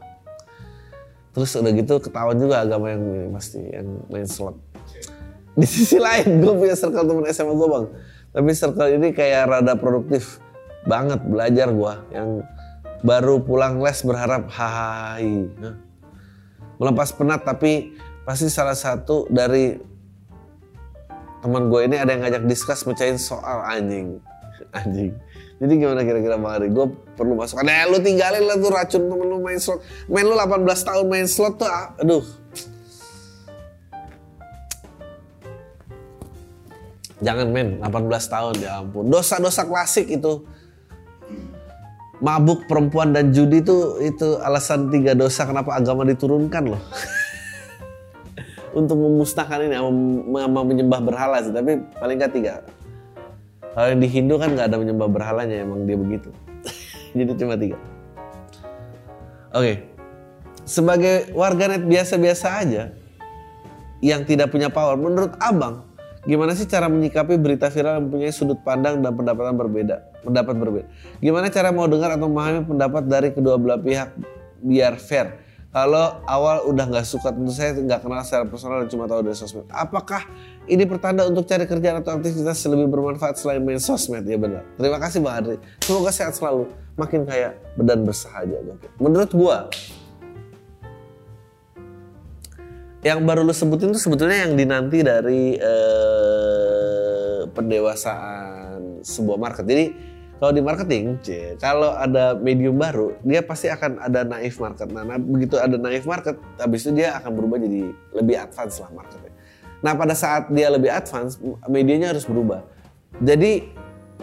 Terus 1.31 1.51
udah 1.55 1.71
gitu 1.71 1.95
ketahuan 1.99 2.35
juga 2.39 2.63
agama 2.63 2.91
yang 2.91 3.31
pasti 3.31 3.59
yang 3.59 3.87
main 4.11 4.27
slot. 4.27 4.55
Di 5.51 5.67
sisi 5.67 5.99
lain 5.99 6.39
gue 6.39 6.53
punya 6.55 6.75
circle 6.79 7.07
temen 7.07 7.27
SMA 7.31 7.55
gue 7.55 7.69
bang. 7.71 7.85
Tapi 8.31 8.49
circle 8.55 8.95
ini 8.95 9.11
kayak 9.11 9.51
rada 9.51 9.75
produktif 9.75 10.39
banget 10.87 11.19
belajar 11.27 11.67
gue. 11.71 11.93
Yang 12.15 12.29
baru 13.03 13.43
pulang 13.43 13.83
les 13.83 13.99
berharap 14.01 14.47
hai. 14.55 15.51
Melepas 16.79 17.11
penat 17.13 17.43
tapi 17.43 17.93
pasti 18.23 18.47
salah 18.47 18.77
satu 18.77 19.27
dari 19.27 19.75
teman 21.41 21.67
gue 21.67 21.81
ini 21.89 21.97
ada 21.97 22.13
yang 22.13 22.21
ngajak 22.23 22.43
diskus 22.47 22.87
mecahin 22.87 23.19
soal 23.19 23.65
anjing. 23.65 24.21
Anjing. 24.77 25.11
Jadi 25.61 25.73
gimana 25.77 26.01
kira-kira 26.01 26.41
Bang 26.41 26.57
Ari? 26.57 26.73
Gue 26.73 26.89
perlu 27.13 27.37
masuk. 27.37 27.61
Nah 27.61 27.85
lu 27.85 28.01
tinggalin 28.01 28.49
lah 28.49 28.57
tuh 28.57 28.71
racun 28.73 29.01
temen 29.05 29.27
lu 29.29 29.37
main 29.45 29.61
slot. 29.61 29.85
Main 30.09 30.25
lu 30.25 30.33
18 30.33 30.65
tahun 30.65 31.05
main 31.05 31.27
slot 31.29 31.61
tuh 31.61 31.69
ah, 31.69 31.93
aduh. 32.01 32.25
Jangan 37.21 37.47
men, 37.53 37.77
18 37.81 38.33
tahun 38.33 38.55
ya 38.61 38.81
ampun. 38.81 39.09
Dosa-dosa 39.09 39.65
klasik 39.69 40.09
itu. 40.09 40.45
Mabuk 42.21 42.69
perempuan 42.69 43.17
dan 43.17 43.33
judi 43.33 43.65
itu 43.65 43.97
itu 43.97 44.37
alasan 44.45 44.93
tiga 44.93 45.17
dosa 45.17 45.41
kenapa 45.45 45.73
agama 45.73 46.05
diturunkan 46.05 46.77
loh. 46.77 46.81
Untuk 48.77 48.93
memusnahkan 48.93 49.65
ini 49.65 49.77
sama 49.77 50.61
menyembah 50.61 51.01
berhala 51.01 51.41
sih, 51.41 51.49
tapi 51.49 51.81
paling 51.97 52.21
gak 52.21 52.33
tiga 52.33 52.61
kalau 53.71 53.87
yang 53.87 54.01
di 54.03 54.09
Hindu 54.11 54.35
kan 54.35 54.51
nggak 54.51 54.67
ada 54.67 54.77
menyembah 54.77 55.07
berhalanya, 55.07 55.63
emang 55.63 55.87
dia 55.87 55.95
begitu. 55.95 56.29
Jadi 57.15 57.31
cuma 57.39 57.55
tiga. 57.55 57.79
Oke, 59.51 59.63
okay. 59.63 59.75
sebagai 60.63 61.31
warganet 61.35 61.83
biasa-biasa 61.83 62.47
aja 62.63 62.83
yang 64.03 64.23
tidak 64.27 64.51
punya 64.51 64.71
power, 64.71 64.95
menurut 64.95 65.35
abang, 65.39 65.87
gimana 66.25 66.53
sih 66.53 66.69
cara 66.69 66.85
menyikapi 66.85 67.37
berita 67.41 67.69
viral 67.73 67.97
yang 67.97 68.05
mempunyai 68.09 68.33
sudut 68.33 68.61
pandang 68.61 69.01
dan 69.01 69.13
pendapatan 69.13 69.57
berbeda, 69.57 70.21
pendapat 70.21 70.55
berbeda? 70.57 70.87
Gimana 71.17 71.49
cara 71.49 71.69
mau 71.73 71.89
dengar 71.89 72.13
atau 72.13 72.29
memahami 72.29 72.61
pendapat 72.67 73.03
dari 73.09 73.29
kedua 73.33 73.57
belah 73.57 73.81
pihak 73.81 74.13
biar 74.61 75.01
fair? 75.01 75.41
Kalau 75.71 76.19
awal 76.27 76.67
udah 76.67 76.83
nggak 76.83 77.07
suka 77.07 77.31
tentu 77.31 77.55
saya 77.55 77.71
nggak 77.71 78.03
kenal 78.03 78.19
secara 78.27 78.43
personal 78.43 78.83
dan 78.83 78.91
cuma 78.91 79.07
tahu 79.07 79.23
dari 79.23 79.39
sosmed. 79.39 79.63
Apakah 79.71 80.27
ini 80.67 80.83
pertanda 80.83 81.23
untuk 81.23 81.47
cari 81.47 81.63
kerjaan 81.63 82.03
atau 82.03 82.19
aktivitas 82.19 82.59
yang 82.67 82.75
lebih 82.75 82.91
bermanfaat 82.91 83.39
selain 83.39 83.63
main 83.63 83.79
sosmed? 83.79 84.27
Ya 84.27 84.35
benar. 84.35 84.67
Terima 84.75 84.99
kasih 84.99 85.23
Bang 85.23 85.39
Adri. 85.39 85.57
Semoga 85.79 86.11
sehat 86.11 86.35
selalu. 86.35 86.67
Makin 86.99 87.23
kaya 87.23 87.55
dan 87.79 88.03
bersahaja. 88.03 88.59
Menurut 88.99 89.31
gua, 89.31 89.71
yang 93.01 93.25
baru 93.25 93.41
lu 93.41 93.53
sebutin 93.53 93.89
itu 93.93 94.01
sebetulnya 94.01 94.45
yang 94.45 94.53
dinanti 94.53 95.01
dari 95.01 95.57
eh, 95.57 97.39
pendewasaan 97.49 99.01
sebuah 99.01 99.37
market. 99.41 99.65
Jadi 99.65 99.85
kalau 100.41 100.57
di 100.57 100.63
marketing, 100.65 101.21
kalau 101.61 101.93
ada 101.93 102.33
medium 102.33 102.73
baru, 102.73 103.13
dia 103.21 103.45
pasti 103.45 103.69
akan 103.69 104.01
ada 104.01 104.25
naif 104.25 104.57
market. 104.57 104.89
Nah, 104.89 105.05
nah, 105.05 105.21
begitu 105.21 105.53
ada 105.61 105.77
naif 105.77 106.09
market, 106.09 106.33
habis 106.57 106.81
itu 106.81 106.97
dia 106.97 107.13
akan 107.21 107.29
berubah 107.37 107.61
jadi 107.61 107.93
lebih 108.17 108.41
advance 108.41 108.81
lah 108.81 108.89
marketnya. 108.89 109.29
Nah, 109.85 109.93
pada 109.93 110.17
saat 110.17 110.49
dia 110.49 110.73
lebih 110.73 110.89
advance, 110.89 111.37
medianya 111.69 112.09
harus 112.09 112.25
berubah. 112.25 112.65
Jadi 113.21 113.69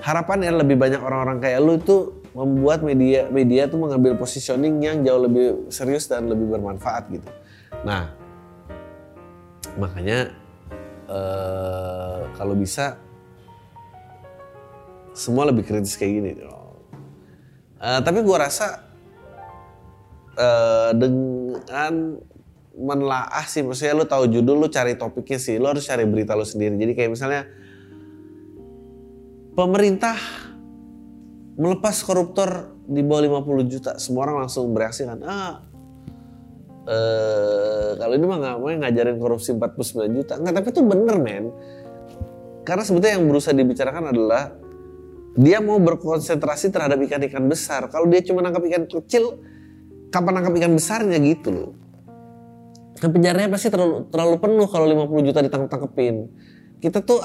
harapannya 0.03 0.59
lebih 0.59 0.75
banyak 0.75 0.99
orang-orang 0.99 1.39
kayak 1.39 1.59
lu 1.63 1.79
itu 1.79 2.19
membuat 2.35 2.83
media 2.83 3.31
media 3.31 3.71
tuh 3.71 3.79
mengambil 3.79 4.19
positioning 4.19 4.83
yang 4.83 5.07
jauh 5.07 5.23
lebih 5.23 5.71
serius 5.71 6.11
dan 6.11 6.27
lebih 6.27 6.51
bermanfaat 6.51 7.15
gitu. 7.15 7.31
Nah, 7.87 8.18
makanya 9.79 10.35
eh, 11.09 12.21
kalau 12.35 12.59
bisa 12.59 12.99
semua 15.19 15.51
lebih 15.51 15.67
kritis 15.67 15.99
kayak 15.99 16.13
gini. 16.15 16.31
Uh, 17.79 18.03
tapi 18.03 18.23
gue 18.23 18.37
rasa 18.39 18.87
uh, 20.39 20.91
dengan 20.95 22.19
menelaah 22.79 23.43
sih, 23.47 23.67
maksudnya 23.67 23.99
lu 23.99 24.07
tahu 24.07 24.31
judul, 24.31 24.67
lu 24.67 24.69
cari 24.71 24.95
topiknya 24.95 25.39
sih, 25.43 25.59
lu 25.59 25.67
harus 25.67 25.83
cari 25.87 26.07
berita 26.07 26.39
lu 26.39 26.47
sendiri. 26.47 26.79
Jadi 26.79 26.93
kayak 26.95 27.11
misalnya 27.11 27.43
pemerintah 29.59 30.15
melepas 31.59 31.99
koruptor 32.07 32.79
di 32.87 33.03
bawah 33.03 33.43
50 33.43 33.67
juta, 33.67 33.93
semua 33.99 34.31
orang 34.31 34.47
langsung 34.47 34.71
bereaksi 34.71 35.07
kan, 35.07 35.19
ah 35.27 35.68
Uh, 36.89 38.01
kalau 38.01 38.17
ini 38.17 38.25
mah 38.25 38.39
nggak 38.41 38.57
mau 38.65 38.69
ngajarin 38.73 39.17
korupsi 39.21 39.53
49 39.53 40.17
juta. 40.17 40.41
Enggak, 40.41 40.65
tapi 40.65 40.69
itu 40.73 40.81
bener 40.81 41.17
men. 41.21 41.45
Karena 42.65 42.81
sebetulnya 42.81 43.21
yang 43.21 43.29
berusaha 43.29 43.53
dibicarakan 43.53 44.05
adalah 44.09 44.57
dia 45.37 45.61
mau 45.61 45.77
berkonsentrasi 45.77 46.73
terhadap 46.73 46.97
ikan-ikan 47.05 47.45
besar. 47.45 47.93
Kalau 47.93 48.09
dia 48.09 48.25
cuma 48.25 48.41
nangkap 48.41 48.65
ikan 48.73 48.89
kecil, 48.89 49.37
kapan 50.09 50.41
nangkap 50.41 50.55
ikan 50.57 50.73
besarnya 50.73 51.21
gitu 51.21 51.49
loh. 51.53 51.71
Kan 52.99 53.15
penjaranya 53.15 53.53
pasti 53.53 53.71
terlalu, 53.71 54.11
terlalu 54.11 54.37
penuh 54.43 54.67
kalau 54.67 54.87
50 54.89 55.29
juta 55.29 55.39
ditangkap-tangkepin. 55.45 56.17
Kita 56.83 57.05
tuh 57.05 57.23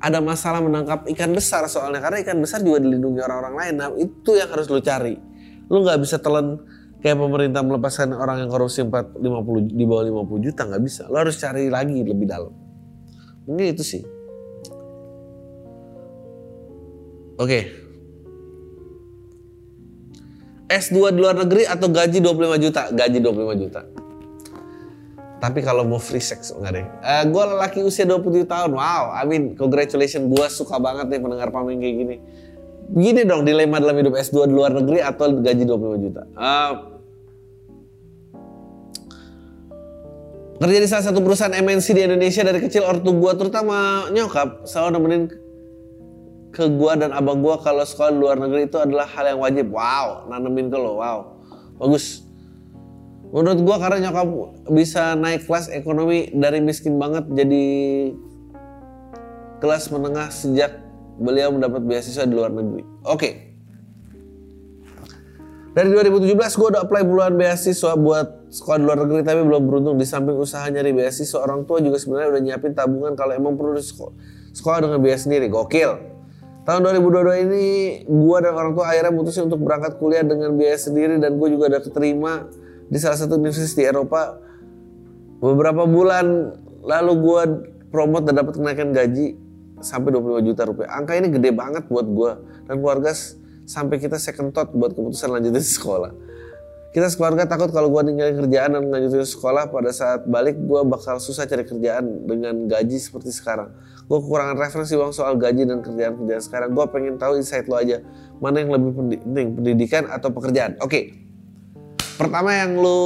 ada 0.00 0.18
masalah 0.22 0.64
menangkap 0.64 1.04
ikan 1.12 1.32
besar 1.36 1.68
soalnya 1.68 2.00
karena 2.00 2.24
ikan 2.24 2.38
besar 2.40 2.64
juga 2.64 2.80
dilindungi 2.80 3.20
orang-orang 3.20 3.54
lain. 3.56 3.74
Nah 3.76 3.88
itu 3.98 4.30
yang 4.38 4.48
harus 4.48 4.70
lu 4.70 4.80
cari. 4.80 5.18
Lu 5.68 5.82
nggak 5.82 5.98
bisa 6.00 6.16
telan 6.22 6.56
kayak 7.00 7.16
pemerintah 7.16 7.64
melepaskan 7.64 8.12
orang 8.12 8.44
yang 8.44 8.50
korupsi 8.52 8.84
4, 8.84 9.20
50 9.20 9.72
di 9.72 9.84
bawah 9.88 10.04
50 10.24 10.46
juta 10.46 10.62
nggak 10.68 10.82
bisa. 10.84 11.02
Lo 11.08 11.16
harus 11.20 11.36
cari 11.40 11.72
lagi 11.72 12.00
lebih 12.04 12.28
dalam. 12.28 12.52
Mungkin 13.48 13.66
itu 13.72 13.82
sih. 13.84 14.02
Oke. 17.40 17.48
Okay. 17.48 17.62
S2 20.70 21.10
di 21.10 21.18
luar 21.18 21.34
negeri 21.34 21.66
atau 21.66 21.90
gaji 21.90 22.22
25 22.22 22.62
juta? 22.62 22.82
Gaji 22.94 23.18
25 23.18 23.62
juta. 23.66 23.80
Tapi 25.40 25.64
kalau 25.64 25.88
mau 25.88 25.96
free 25.96 26.22
sex 26.22 26.52
enggak 26.52 26.72
deh. 26.78 26.86
Uh, 27.00 27.08
eh, 27.10 27.24
gue 27.26 27.44
lelaki 27.56 27.80
usia 27.80 28.04
27 28.04 28.44
tahun. 28.44 28.76
Wow, 28.76 29.16
I 29.16 29.24
mean 29.24 29.56
congratulations. 29.56 30.28
Gue 30.28 30.46
suka 30.52 30.76
banget 30.76 31.08
nih 31.08 31.18
pendengar 31.18 31.48
paming 31.48 31.80
kayak 31.80 31.96
gini. 31.96 32.16
Gini 32.90 33.22
dong 33.22 33.46
dilema 33.46 33.78
dalam 33.78 33.94
hidup 34.02 34.18
S2 34.18 34.50
di 34.50 34.54
luar 34.54 34.74
negeri 34.74 34.98
atau 34.98 35.30
gaji 35.38 35.62
25 35.62 36.04
juta. 36.04 36.22
Uh, 36.34 36.72
kerja 40.58 40.78
di 40.82 40.88
salah 40.90 41.04
satu 41.06 41.22
perusahaan 41.22 41.54
MNC 41.54 41.86
di 41.94 42.02
Indonesia 42.02 42.42
dari 42.42 42.58
kecil 42.58 42.82
ortu 42.82 43.14
gue 43.14 43.32
terutama 43.38 44.10
nyokap 44.10 44.66
selalu 44.66 44.90
nemenin 44.98 45.22
ke 46.50 46.66
gua 46.74 46.98
dan 46.98 47.14
abang 47.14 47.38
gua 47.40 47.62
kalau 47.62 47.86
sekolah 47.86 48.10
di 48.10 48.18
luar 48.18 48.36
negeri 48.42 48.66
itu 48.66 48.76
adalah 48.76 49.06
hal 49.06 49.24
yang 49.30 49.40
wajib. 49.40 49.70
Wow, 49.70 50.26
nanemin 50.26 50.66
ke 50.66 50.76
lo. 50.76 50.98
Wow. 50.98 51.18
Bagus. 51.78 52.26
Menurut 53.30 53.62
gua 53.62 53.76
karena 53.78 54.10
nyokap 54.10 54.26
bisa 54.74 55.14
naik 55.14 55.46
kelas 55.46 55.70
ekonomi 55.70 56.34
dari 56.34 56.58
miskin 56.58 56.98
banget 56.98 57.30
jadi 57.30 57.66
kelas 59.62 59.94
menengah 59.94 60.34
sejak 60.34 60.89
beliau 61.20 61.52
mendapat 61.52 61.84
beasiswa 61.84 62.24
di 62.24 62.32
luar 62.32 62.48
negeri. 62.48 62.82
Oke. 63.04 63.14
Okay. 63.14 63.32
Dari 65.70 65.86
2017 65.86 66.34
gue 66.34 66.68
udah 66.74 66.82
apply 66.82 67.06
puluhan 67.06 67.38
beasiswa 67.38 67.94
buat 67.94 68.50
sekolah 68.50 68.76
di 68.82 68.84
luar 68.90 68.98
negeri 69.06 69.22
tapi 69.22 69.46
belum 69.46 69.62
beruntung. 69.70 69.96
Di 70.00 70.08
samping 70.08 70.34
usaha 70.34 70.66
nyari 70.66 70.90
beasiswa, 70.90 71.38
orang 71.38 71.62
tua 71.62 71.78
juga 71.78 71.94
sebenarnya 72.00 72.28
udah 72.34 72.42
nyiapin 72.42 72.72
tabungan 72.74 73.14
kalau 73.14 73.38
emang 73.38 73.54
perlu 73.54 73.78
sekolah, 73.78 74.14
sekolah 74.50 74.78
dengan 74.82 74.98
biaya 74.98 75.18
sendiri. 75.20 75.46
Gokil. 75.46 75.90
Tahun 76.66 76.80
2022 76.82 77.46
ini 77.46 77.64
gue 78.02 78.36
dan 78.42 78.52
orang 78.52 78.72
tua 78.74 78.90
akhirnya 78.90 79.12
mutusin 79.14 79.46
untuk 79.46 79.62
berangkat 79.62 79.96
kuliah 80.02 80.26
dengan 80.26 80.58
biaya 80.58 80.76
sendiri 80.76 81.22
dan 81.22 81.38
gue 81.38 81.48
juga 81.54 81.70
udah 81.70 81.82
keterima 81.86 82.32
di 82.90 82.98
salah 82.98 83.18
satu 83.20 83.38
universitas 83.38 83.78
di 83.78 83.86
Eropa. 83.86 84.42
Beberapa 85.38 85.86
bulan 85.86 86.50
lalu 86.82 87.12
gue 87.22 87.42
promote 87.94 88.26
dan 88.26 88.42
dapat 88.42 88.58
kenaikan 88.58 88.90
gaji 88.90 89.49
sampai 89.80 90.14
25 90.14 90.48
juta 90.52 90.62
rupiah. 90.68 90.88
Angka 90.94 91.16
ini 91.16 91.28
gede 91.32 91.50
banget 91.52 91.84
buat 91.88 92.06
gue 92.06 92.32
dan 92.68 92.74
keluarga 92.80 93.12
sampai 93.68 93.96
kita 94.00 94.16
second 94.16 94.52
thought 94.54 94.72
buat 94.72 94.92
keputusan 94.94 95.28
lanjutin 95.32 95.64
sekolah. 95.80 96.12
Kita 96.90 97.06
sekeluarga 97.06 97.46
takut 97.46 97.70
kalau 97.70 97.86
gue 97.86 98.02
tinggalin 98.02 98.34
kerjaan 98.34 98.74
dan 98.74 98.82
lanjutin 98.90 99.22
sekolah 99.22 99.70
pada 99.70 99.94
saat 99.94 100.26
balik 100.26 100.58
gue 100.58 100.80
bakal 100.82 101.22
susah 101.22 101.46
cari 101.46 101.62
kerjaan 101.62 102.26
dengan 102.26 102.66
gaji 102.66 102.98
seperti 102.98 103.30
sekarang. 103.30 103.70
Gue 104.10 104.18
kekurangan 104.18 104.58
referensi 104.58 104.98
uang 104.98 105.14
soal 105.14 105.38
gaji 105.38 105.70
dan 105.70 105.86
kerjaan-kerjaan 105.86 106.42
sekarang. 106.42 106.74
Gue 106.74 106.82
pengen 106.90 107.14
tahu 107.14 107.38
insight 107.38 107.70
lo 107.70 107.78
aja. 107.78 108.02
Mana 108.42 108.66
yang 108.66 108.74
lebih 108.74 108.98
penting, 109.22 109.54
pendidikan 109.54 110.10
atau 110.10 110.34
pekerjaan? 110.34 110.82
Oke. 110.82 110.90
Okay. 110.90 111.04
Pertama 112.18 112.58
yang 112.58 112.74
lo 112.74 112.98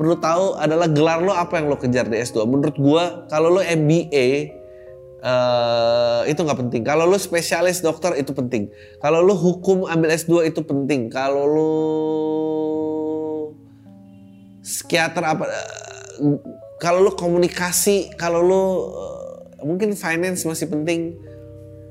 perlu 0.00 0.16
tahu 0.16 0.56
adalah 0.56 0.88
gelar 0.88 1.20
lo 1.20 1.36
apa 1.36 1.60
yang 1.60 1.68
lo 1.68 1.76
kejar 1.76 2.08
di 2.08 2.24
S2. 2.24 2.48
Menurut 2.48 2.76
gue 2.80 3.04
kalau 3.28 3.52
lo 3.52 3.60
MBA 3.60 4.61
Uh, 5.22 6.26
itu 6.26 6.42
nggak 6.42 6.58
penting. 6.66 6.82
Kalau 6.82 7.06
lu 7.06 7.14
spesialis 7.14 7.78
dokter 7.78 8.18
itu 8.18 8.34
penting. 8.34 8.74
Kalau 8.98 9.22
lu 9.22 9.38
hukum 9.38 9.86
ambil 9.86 10.10
S2 10.18 10.50
itu 10.50 10.66
penting. 10.66 11.06
Kalau 11.14 11.46
lu 11.46 11.72
psikiater 14.62 15.22
apa 15.26 15.44
eh, 15.50 16.38
kalau 16.78 17.02
lu 17.02 17.12
komunikasi 17.12 18.14
kalau 18.14 18.40
lu 18.40 18.62
eh, 18.94 19.66
mungkin 19.66 19.98
finance 19.98 20.46
masih 20.46 20.70
penting 20.70 21.18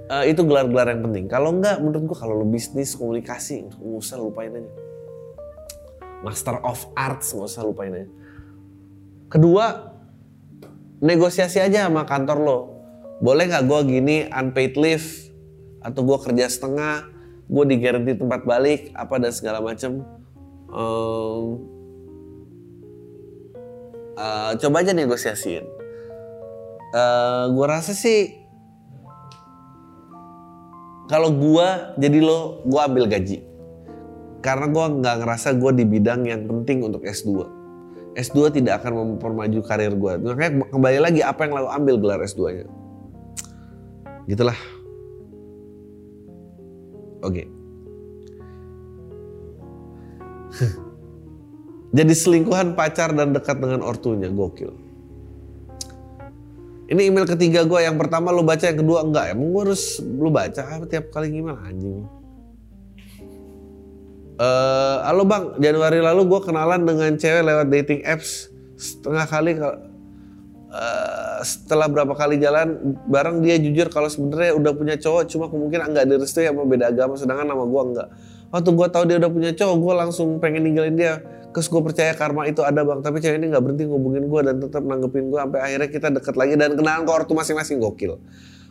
eh, 0.07 0.31
itu 0.31 0.41
gelar-gelar 0.47 0.95
yang 0.95 1.03
penting 1.03 1.27
kalau 1.27 1.51
enggak 1.51 1.83
menurut 1.83 2.15
gua 2.15 2.17
kalau 2.23 2.39
lu 2.39 2.47
bisnis 2.47 2.95
komunikasi 2.95 3.67
nggak 3.67 3.79
usah 3.83 4.17
lupain 4.17 4.55
aja 4.55 4.71
master 6.23 6.63
of 6.63 6.79
arts 6.95 7.35
nggak 7.35 7.51
usah 7.51 7.63
lupain 7.67 7.91
aja 7.91 8.09
kedua 9.27 9.91
negosiasi 11.03 11.59
aja 11.59 11.91
sama 11.91 12.07
kantor 12.07 12.37
lo 12.39 12.59
boleh 13.21 13.47
nggak 13.47 13.65
gua 13.69 13.85
gini 13.85 14.27
unpaid 14.27 14.73
leave 14.75 15.31
atau 15.85 16.01
gua 16.01 16.17
kerja 16.17 16.49
setengah 16.49 17.07
gue 17.51 17.63
digaranti 17.67 18.15
tempat 18.15 18.47
balik 18.47 18.95
apa 18.95 19.19
dan 19.19 19.31
segala 19.35 19.59
macam 19.59 20.07
um, 20.71 21.59
uh, 24.15 24.55
coba 24.55 24.79
aja 24.79 24.95
negosiasiin 24.95 25.67
uh, 26.95 27.51
gue 27.51 27.65
rasa 27.67 27.91
sih 27.91 28.39
kalau 31.11 31.27
gue 31.35 31.67
jadi 31.99 32.23
lo 32.23 32.63
gue 32.63 32.79
ambil 32.79 33.03
gaji. 33.11 33.43
Karena 34.39 34.71
gue 34.71 34.85
nggak 35.03 35.15
ngerasa 35.21 35.59
gue 35.59 35.71
di 35.75 35.85
bidang 35.85 36.25
yang 36.25 36.49
penting 36.49 36.81
untuk 36.81 37.05
S2 37.05 37.45
S2 38.17 38.57
tidak 38.57 38.81
akan 38.81 39.13
mempermaju 39.13 39.59
karir 39.61 39.93
gue 39.93 40.13
makanya 40.17 40.65
kembali 40.73 40.97
lagi 40.97 41.21
apa 41.21 41.45
yang 41.45 41.61
lo 41.61 41.69
ambil 41.69 42.01
gelar 42.01 42.19
S2 42.25 42.41
nya 42.49 42.65
gitulah 44.29 44.57
Oke. 47.21 47.45
Jadi 51.97 52.13
selingkuhan 52.15 52.73
pacar 52.73 53.13
dan 53.13 53.29
dekat 53.35 53.61
dengan 53.61 53.85
ortunya, 53.85 54.27
gokil. 54.31 54.73
Ini 56.91 57.07
email 57.07 57.23
ketiga 57.23 57.63
gue, 57.63 57.79
yang 57.87 57.95
pertama 57.95 58.35
lu 58.35 58.43
baca, 58.43 58.67
yang 58.67 58.83
kedua 58.83 58.99
enggak. 59.07 59.31
Emang 59.31 59.47
gue 59.55 59.63
harus 59.63 60.03
lu 60.03 60.27
baca 60.27 60.59
apa 60.59 60.83
tiap 60.89 61.07
kali 61.13 61.31
email 61.31 61.55
anjing. 61.55 62.03
Uh, 64.41 65.05
halo 65.05 65.21
bang, 65.23 65.53
Januari 65.61 66.01
lalu 66.01 66.25
gue 66.25 66.41
kenalan 66.41 66.81
dengan 66.81 67.13
cewek 67.13 67.45
lewat 67.45 67.69
dating 67.69 68.01
apps 68.01 68.49
setengah 68.73 69.29
kali 69.29 69.53
uh, 69.53 69.71
setelah 71.41 71.89
berapa 71.89 72.13
kali 72.13 72.37
jalan 72.37 72.97
bareng 73.09 73.41
dia 73.41 73.57
jujur 73.57 73.89
kalau 73.89 74.07
sebenarnya 74.07 74.57
udah 74.57 74.71
punya 74.77 74.95
cowok 74.97 75.29
cuma 75.29 75.45
kemungkinan 75.49 75.93
enggak 75.93 76.05
direstui 76.09 76.45
sama 76.45 76.63
beda 76.65 76.93
agama 76.93 77.17
sedangkan 77.17 77.47
nama 77.49 77.63
gue 77.65 77.81
enggak 77.81 78.07
waktu 78.51 78.69
gue 78.75 78.87
tahu 78.91 79.03
dia 79.07 79.17
udah 79.17 79.31
punya 79.31 79.51
cowok 79.55 79.75
gue 79.79 79.93
langsung 79.95 80.27
pengen 80.43 80.67
ninggalin 80.67 80.95
dia. 80.99 81.23
Terus 81.51 81.67
gue 81.67 81.81
percaya 81.83 82.15
karma 82.15 82.47
itu 82.47 82.63
ada 82.63 82.79
bang, 82.79 83.03
tapi 83.03 83.19
cewek 83.19 83.35
ini 83.35 83.51
nggak 83.51 83.63
berhenti 83.63 83.83
ngubungin 83.83 84.31
gue 84.31 84.41
dan 84.47 84.55
tetap 84.63 84.87
nanggepin 84.87 85.27
gue 85.27 85.39
sampai 85.39 85.59
akhirnya 85.59 85.89
kita 85.91 86.07
deket 86.07 86.35
lagi 86.39 86.55
dan 86.55 86.79
kenalan 86.79 87.03
ke 87.03 87.11
ortu 87.11 87.35
masing-masing. 87.35 87.83
Gokil. 87.83 88.15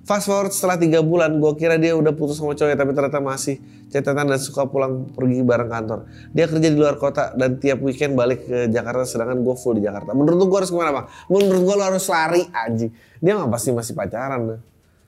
Fast 0.00 0.26
forward 0.26 0.50
setelah 0.50 0.80
tiga 0.80 1.04
bulan, 1.04 1.38
gue 1.38 1.52
kira 1.60 1.76
dia 1.76 1.92
udah 1.94 2.10
putus 2.16 2.40
sama 2.40 2.56
cowok 2.56 2.72
tapi 2.72 2.92
ternyata 2.96 3.20
masih 3.20 3.60
catatan 3.92 4.26
dan 4.32 4.40
suka 4.40 4.64
pulang 4.66 5.06
pergi 5.12 5.44
bareng 5.44 5.70
kantor. 5.70 6.08
Dia 6.32 6.48
kerja 6.48 6.68
di 6.72 6.78
luar 6.78 6.96
kota 6.96 7.36
dan 7.36 7.60
tiap 7.60 7.84
weekend 7.84 8.16
balik 8.16 8.48
ke 8.48 8.66
Jakarta, 8.72 9.04
sedangkan 9.04 9.44
gue 9.44 9.54
full 9.60 9.76
di 9.76 9.84
Jakarta. 9.84 10.16
Menurut 10.16 10.48
gue 10.48 10.58
harus 10.58 10.72
gimana 10.72 10.90
bang? 10.90 11.06
Menurut 11.28 11.62
gue 11.62 11.74
lo 11.76 11.84
harus 11.84 12.04
lari 12.08 12.42
aja. 12.48 12.86
Dia 13.20 13.32
nggak 13.36 13.50
pasti 13.52 13.70
masih 13.76 13.92
pacaran. 13.92 14.58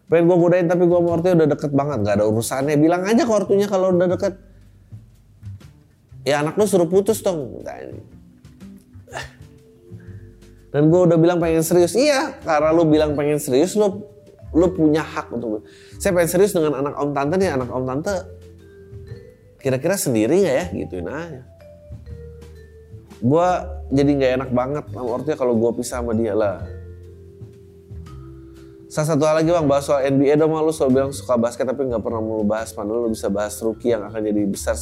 Pengen 0.07 0.24
gue 0.28 0.37
godain 0.37 0.66
tapi 0.68 0.85
gue 0.85 0.98
sama 1.00 1.18
udah 1.18 1.48
deket 1.48 1.72
banget, 1.72 1.98
gak 2.05 2.14
ada 2.20 2.24
urusannya. 2.28 2.76
Bilang 2.76 3.02
aja 3.09 3.24
ke 3.24 3.33
ortunya 3.33 3.64
kalau 3.64 3.96
udah 3.96 4.12
deket 4.12 4.52
ya 6.22 6.42
anak 6.42 6.55
lu 6.55 6.66
suruh 6.66 6.87
putus 6.87 7.18
dong 7.22 7.62
dan 10.72 10.88
gue 10.88 11.00
udah 11.05 11.18
bilang 11.20 11.37
pengen 11.42 11.61
serius 11.61 11.92
iya 11.98 12.38
karena 12.46 12.70
lu 12.72 12.87
bilang 12.88 13.12
pengen 13.18 13.37
serius 13.42 13.76
lu 13.76 14.07
lu 14.53 14.69
punya 14.73 15.01
hak 15.01 15.33
untuk 15.33 15.65
saya 15.97 16.12
pengen 16.12 16.31
serius 16.31 16.53
dengan 16.53 16.77
anak 16.77 16.95
om 17.01 17.11
tante 17.17 17.35
nih 17.41 17.51
anak 17.57 17.69
om 17.73 17.85
tante 17.88 18.15
kira-kira 19.61 19.97
sendiri 19.97 20.45
nggak 20.45 20.57
ya 20.57 20.67
gituin 20.77 21.09
aja 21.09 21.43
gue 23.23 23.49
jadi 23.95 24.11
nggak 24.19 24.33
enak 24.43 24.51
banget 24.51 24.85
sama 24.91 25.09
ortunya 25.09 25.38
kalau 25.38 25.55
gue 25.57 25.71
pisah 25.79 26.03
sama 26.03 26.12
dia 26.12 26.35
lah 26.35 26.61
Salah 28.93 29.17
satu 29.17 29.25
hal 29.25 29.41
lagi 29.41 29.49
bang, 29.49 29.65
bahas 29.65 29.88
soal 29.88 30.05
NBA 30.05 30.37
dong 30.37 30.53
lu 30.53 30.69
selalu 30.69 30.93
bilang 30.93 31.12
suka 31.17 31.41
basket 31.41 31.65
tapi 31.65 31.88
nggak 31.88 32.05
pernah 32.05 32.21
mau 32.21 32.45
bahas. 32.45 32.77
Padahal 32.77 33.09
lu 33.09 33.17
bisa 33.17 33.33
bahas 33.33 33.57
rookie 33.65 33.88
yang 33.88 34.05
akan 34.05 34.21
jadi 34.21 34.45
besar 34.45 34.77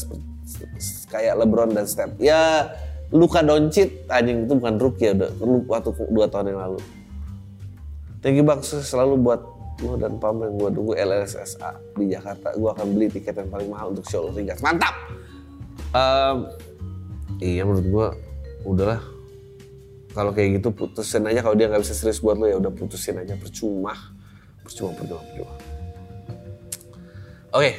kayak 1.14 1.38
LeBron 1.38 1.70
dan 1.70 1.86
Steph. 1.86 2.18
Ya 2.18 2.74
Luka 3.14 3.38
Doncic 3.38 4.10
anjing 4.10 4.50
itu 4.50 4.58
bukan 4.58 4.82
rookie 4.82 5.06
ya 5.06 5.12
udah 5.14 5.30
waktu 5.62 5.94
dua 6.10 6.26
tahun 6.26 6.50
yang 6.50 6.58
lalu. 6.58 6.82
Thank 8.18 8.34
you 8.34 8.42
bang 8.42 8.58
selalu 8.66 9.14
buat 9.14 9.46
lu 9.80 9.96
dan 9.96 10.20
Pam 10.20 10.40
yang 10.44 10.54
gue 10.56 10.70
tunggu 10.76 10.92
LSSA 10.96 11.70
di 11.96 12.12
Jakarta. 12.12 12.52
Gue 12.54 12.70
akan 12.72 12.86
beli 12.92 13.08
tiket 13.08 13.34
yang 13.36 13.48
paling 13.48 13.68
mahal 13.68 13.92
untuk 13.96 14.04
show 14.08 14.28
Ringas. 14.28 14.60
Mantap! 14.60 14.94
Um, 15.90 16.46
iya 17.40 17.64
menurut 17.64 17.86
gue 17.88 18.06
udahlah 18.68 19.00
kalau 20.12 20.34
kayak 20.34 20.60
gitu 20.60 20.74
putusin 20.74 21.24
aja 21.26 21.40
kalau 21.40 21.56
dia 21.56 21.70
nggak 21.70 21.82
bisa 21.82 21.94
serius 21.96 22.20
buat 22.20 22.36
lo 22.36 22.46
ya 22.46 22.60
udah 22.60 22.72
putusin 22.74 23.16
aja 23.16 23.34
percuma 23.38 23.96
percuma 24.62 24.92
percuma 24.92 25.22
percuma 25.24 25.54
oke 27.56 27.70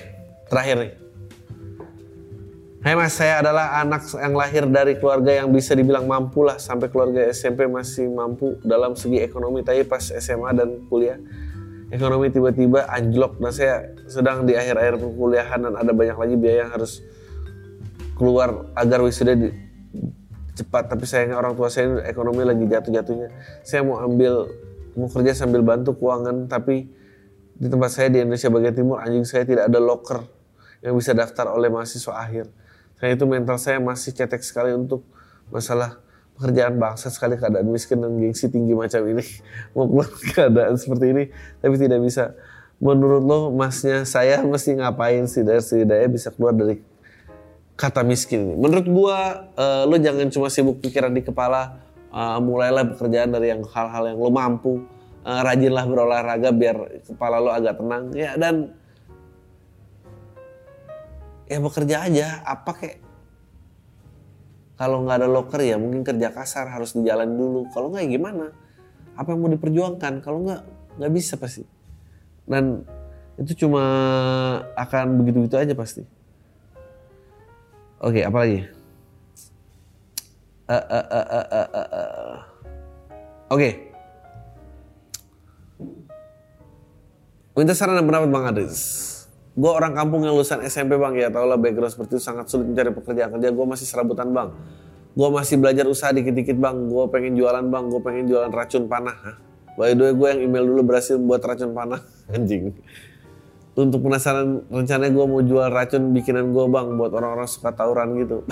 terakhir 0.50 0.78
nih 0.82 0.94
Hai 2.82 2.98
mas, 2.98 3.14
saya 3.14 3.46
adalah 3.46 3.78
anak 3.78 4.10
yang 4.10 4.34
lahir 4.34 4.66
dari 4.66 4.98
keluarga 4.98 5.30
yang 5.30 5.54
bisa 5.54 5.78
dibilang 5.78 6.10
mampu 6.10 6.42
lah 6.42 6.58
sampai 6.58 6.90
keluarga 6.90 7.30
SMP 7.30 7.70
masih 7.70 8.10
mampu 8.10 8.58
dalam 8.66 8.98
segi 8.98 9.22
ekonomi. 9.22 9.62
Tapi 9.62 9.86
pas 9.86 10.02
SMA 10.02 10.50
dan 10.58 10.90
kuliah 10.90 11.22
ekonomi 11.92 12.32
tiba-tiba 12.32 12.88
anjlok 12.88 13.38
dan 13.38 13.52
saya 13.52 13.76
sedang 14.08 14.48
di 14.48 14.56
akhir-akhir 14.56 14.98
perkuliahan 14.98 15.60
dan 15.68 15.74
ada 15.76 15.92
banyak 15.92 16.18
lagi 16.18 16.36
biaya 16.40 16.68
yang 16.68 16.72
harus 16.72 17.04
keluar 18.16 18.72
agar 18.80 19.04
wisuda 19.04 19.36
di, 19.36 19.52
cepat. 20.56 20.88
Tapi 20.88 21.04
sayangnya 21.04 21.36
orang 21.36 21.54
tua 21.54 21.68
saya 21.68 22.00
ekonomi 22.08 22.48
lagi 22.48 22.64
jatuh-jatuhnya. 22.66 23.30
Saya 23.62 23.84
mau 23.84 24.00
ambil 24.00 24.48
mau 24.96 25.08
kerja 25.08 25.36
sambil 25.36 25.64
bantu 25.64 25.96
keuangan 25.96 26.52
tapi 26.52 26.92
di 27.56 27.68
tempat 27.70 27.94
saya 27.94 28.08
di 28.12 28.20
Indonesia 28.20 28.50
bagian 28.52 28.76
timur 28.76 28.98
anjing 29.00 29.24
saya 29.24 29.48
tidak 29.48 29.70
ada 29.72 29.80
locker 29.80 30.26
yang 30.84 30.98
bisa 30.98 31.16
daftar 31.16 31.48
oleh 31.54 31.70
mahasiswa 31.72 32.12
akhir 32.12 32.50
saya 33.00 33.16
itu 33.16 33.24
mental 33.30 33.56
saya 33.62 33.78
masih 33.80 34.12
cetek 34.12 34.42
sekali 34.44 34.74
untuk 34.76 35.06
masalah 35.48 36.01
pekerjaan 36.42 36.82
bangsa 36.82 37.14
sekali 37.14 37.38
keadaan 37.38 37.70
miskin 37.70 38.02
dan 38.02 38.18
gengsi 38.18 38.50
tinggi 38.50 38.74
macam 38.74 39.06
ini 39.06 39.22
keluar 39.78 40.10
keadaan 40.34 40.74
seperti 40.74 41.06
ini 41.14 41.24
tapi 41.62 41.78
tidak 41.78 42.02
bisa. 42.02 42.34
Menurut 42.82 43.22
lo 43.22 43.40
masnya 43.54 44.10
saya 44.10 44.42
mesti 44.42 44.74
ngapain 44.82 45.30
sih 45.30 45.46
dari 45.46 45.62
setidaknya 45.62 46.10
bisa 46.10 46.34
keluar 46.34 46.58
dari 46.58 46.82
kata 47.78 48.02
miskin 48.02 48.50
ini. 48.50 48.56
Menurut 48.58 48.90
gua 48.90 49.18
uh, 49.54 49.86
lo 49.86 50.02
jangan 50.02 50.34
cuma 50.34 50.50
sibuk 50.50 50.82
pikiran 50.82 51.14
di 51.14 51.22
kepala 51.22 51.78
uh, 52.10 52.42
mulailah 52.42 52.98
pekerjaan 52.98 53.30
dari 53.30 53.54
yang 53.54 53.62
hal-hal 53.70 54.10
yang 54.10 54.18
lo 54.18 54.34
mampu. 54.34 54.82
Uh, 55.22 55.46
rajinlah 55.46 55.86
berolahraga 55.86 56.50
biar 56.50 57.06
kepala 57.06 57.38
lo 57.38 57.54
agak 57.54 57.78
tenang 57.78 58.10
ya 58.18 58.34
dan 58.42 58.74
ya 61.46 61.62
bekerja 61.62 61.96
aja. 62.10 62.28
Apa 62.42 62.74
kek 62.74 63.11
kalau 64.82 65.06
nggak 65.06 65.22
ada 65.22 65.30
locker 65.30 65.62
ya 65.62 65.78
mungkin 65.78 66.02
kerja 66.02 66.34
kasar 66.34 66.65
harus 66.65 66.98
di 66.98 67.06
jalan 67.06 67.38
dulu. 67.38 67.70
Kalau 67.70 67.94
nggak 67.94 68.02
ya 68.02 68.17
gimana? 68.17 68.50
Apa 69.13 69.38
yang 69.38 69.46
mau 69.46 69.54
diperjuangkan? 69.54 70.26
Kalau 70.26 70.41
nggak 70.41 70.62
nggak 70.98 71.12
bisa 71.13 71.38
pasti. 71.38 71.62
Dan 72.50 72.82
itu 73.38 73.53
cuma 73.62 73.86
akan 74.74 75.22
begitu-begitu 75.22 75.62
aja 75.62 75.74
pasti. 75.78 76.01
Oke 78.01 78.26
apa 78.26 78.38
lagi? 78.41 78.66
Uh, 80.66 80.74
uh, 80.74 81.06
uh, 81.14 81.26
uh, 81.30 81.47
uh, 81.53 81.68
uh. 81.78 82.36
oke. 83.53 83.62
Okay. 83.62 83.74
minta 87.51 87.76
saran 87.78 87.99
dan 87.99 88.08
pendapat 88.08 88.32
bang 88.32 88.45
Adris 88.47 88.82
gue 89.52 89.72
orang 89.72 89.91
kampung 89.91 90.24
yang 90.24 90.36
lulusan 90.36 90.64
SMP 90.64 90.95
bang. 90.95 91.14
Ya 91.20 91.28
tau 91.28 91.43
lah 91.43 91.60
background 91.60 91.91
seperti 91.91 92.18
itu. 92.18 92.24
Sangat 92.24 92.47
sulit 92.47 92.72
mencari 92.72 92.91
pekerjaan 92.95 93.30
kerja. 93.36 93.49
Gue 93.52 93.66
masih 93.68 93.86
serabutan 93.88 94.32
bang. 94.32 94.49
Gue 95.12 95.28
masih 95.28 95.60
belajar 95.60 95.86
usaha 95.91 96.12
dikit-dikit 96.16 96.56
bang. 96.56 96.88
Gue 96.88 97.06
pengen 97.12 97.36
jualan 97.36 97.66
bang. 97.68 97.84
Gue 97.91 98.02
pengen 98.04 98.26
jualan 98.32 98.52
racun 98.52 98.88
panah 98.88 99.18
Hah? 99.18 99.38
by 99.80 99.95
the 99.95 100.04
way 100.04 100.14
gue 100.14 100.28
yang 100.36 100.41
email 100.52 100.68
dulu 100.68 100.93
berhasil 100.93 101.16
buat 101.20 101.41
racun 101.43 101.72
panah. 101.76 102.04
Anjing. 102.36 102.76
Untuk 103.72 104.04
penasaran 104.04 104.68
rencananya 104.68 105.16
gue 105.16 105.26
mau 105.26 105.39
jual 105.39 105.68
racun 105.72 106.12
bikinan 106.12 106.52
gue 106.52 106.66
bang 106.68 106.88
buat 106.99 107.12
orang-orang 107.16 107.47
suka 107.47 107.72
tawuran 107.72 108.20
gitu. 108.20 108.43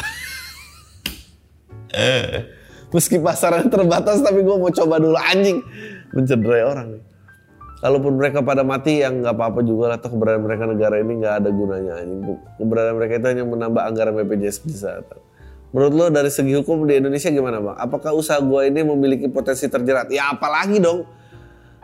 Meski 2.90 3.22
pasaran 3.22 3.70
terbatas 3.70 4.24
tapi 4.24 4.42
gue 4.42 4.56
mau 4.56 4.72
coba 4.72 4.96
dulu. 4.98 5.20
Anjing. 5.20 5.60
Mencederai 6.16 6.64
orang. 6.64 6.88
nih 6.98 7.09
kalaupun 7.80 8.20
mereka 8.20 8.44
pada 8.44 8.64
mati 8.64 9.00
yang 9.04 9.24
nggak 9.24 9.36
apa-apa 9.36 9.60
juga 9.64 9.96
lah 9.96 9.98
atau 9.98 10.12
keberadaan 10.12 10.44
mereka 10.44 10.64
negara 10.68 10.96
ini 11.00 11.14
nggak 11.24 11.36
ada 11.44 11.50
gunanya 11.50 11.94
keberadaan 12.60 12.96
mereka 13.00 13.14
itu 13.20 13.28
hanya 13.32 13.44
menambah 13.48 13.82
anggaran 13.88 14.14
BPJS 14.20 14.58
bisa 14.68 15.00
Menurut 15.70 15.94
lo 15.94 16.06
dari 16.10 16.34
segi 16.34 16.50
hukum 16.58 16.90
di 16.90 16.98
Indonesia 16.98 17.30
gimana 17.30 17.62
bang? 17.62 17.78
Apakah 17.78 18.18
usaha 18.18 18.42
gue 18.42 18.74
ini 18.74 18.82
memiliki 18.82 19.30
potensi 19.30 19.70
terjerat? 19.70 20.10
Ya 20.10 20.34
apalagi 20.34 20.82
dong, 20.82 21.06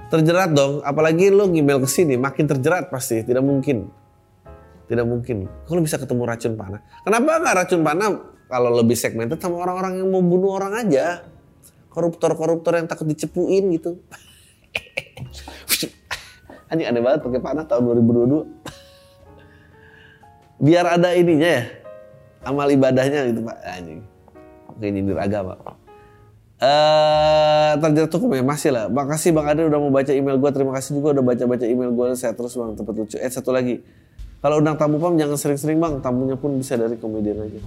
terjerat 0.09 0.57
dong. 0.57 0.81
Apalagi 0.81 1.29
lo 1.29 1.45
ngemail 1.45 1.77
ke 1.85 1.89
sini, 1.89 2.17
makin 2.17 2.49
terjerat 2.49 2.89
pasti. 2.89 3.21
Tidak 3.21 3.45
mungkin, 3.45 3.85
tidak 4.89 5.05
mungkin. 5.05 5.45
Kalau 5.69 5.81
bisa 5.85 6.01
ketemu 6.01 6.25
racun 6.25 6.57
panah, 6.57 6.81
kenapa 7.05 7.29
nggak 7.37 7.55
racun 7.61 7.81
panah? 7.85 8.09
Kalau 8.49 8.69
lebih 8.73 8.97
segmented 8.97 9.37
sama 9.37 9.61
orang-orang 9.61 10.01
yang 10.01 10.09
mau 10.09 10.21
bunuh 10.25 10.57
orang 10.57 10.73
aja, 10.81 11.21
koruptor-koruptor 11.93 12.81
yang 12.81 12.89
takut 12.89 13.05
dicepuin 13.05 13.69
gitu. 13.69 14.01
Anjing 16.65 16.87
aneh 16.89 17.01
banget 17.01 17.21
pakai 17.21 17.41
panah 17.41 17.65
tahun 17.69 17.93
2022. 18.01 18.45
Biar 20.55 20.87
ada 20.87 21.11
ininya 21.13 21.61
ya, 21.61 21.63
amal 22.47 22.65
ibadahnya 22.71 23.29
gitu 23.29 23.45
pak. 23.45 23.57
Anjing 23.61 24.01
oke 24.71 24.85
nyindir 24.91 25.19
agama. 25.19 25.55
Eh 26.55 27.71
terjerat 27.77 28.11
hukum 28.15 28.31
ya 28.31 28.43
masih 28.43 28.71
lah. 28.71 28.87
Makasih 28.87 29.35
bang 29.35 29.45
Ade 29.51 29.67
udah 29.67 29.79
mau 29.79 29.91
baca 29.91 30.11
email 30.15 30.39
gue 30.39 30.51
terima 30.55 30.71
kasih 30.79 30.95
juga 30.95 31.19
udah 31.19 31.23
baca 31.23 31.43
baca 31.43 31.65
email 31.67 31.91
gue 31.91 32.05
saya 32.15 32.31
terus 32.31 32.55
bang 32.55 32.73
tempat 32.73 32.93
lucu. 32.95 33.17
Eh 33.19 33.31
satu 33.31 33.51
lagi. 33.51 33.83
Kalau 34.39 34.61
undang 34.61 34.77
tamu 34.77 35.01
pam 35.01 35.17
jangan 35.19 35.35
sering-sering 35.35 35.77
bang. 35.77 35.99
Tamunya 35.99 36.39
pun 36.39 36.55
bisa 36.55 36.79
dari 36.79 36.95
komedian 36.95 37.43
aja. 37.43 37.61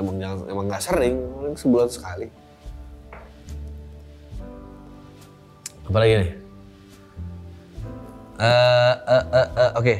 Emang 0.00 0.16
jangan 0.16 0.36
emang 0.48 0.64
nggak 0.66 0.82
sering. 0.82 1.14
Sebulan 1.54 1.88
sekali. 1.92 2.26
Apalagi 5.86 6.14
nih 6.18 6.45
uh, 8.38 8.94
uh, 9.04 9.24
uh, 9.32 9.70
oke. 9.76 9.84
Okay. 9.84 9.98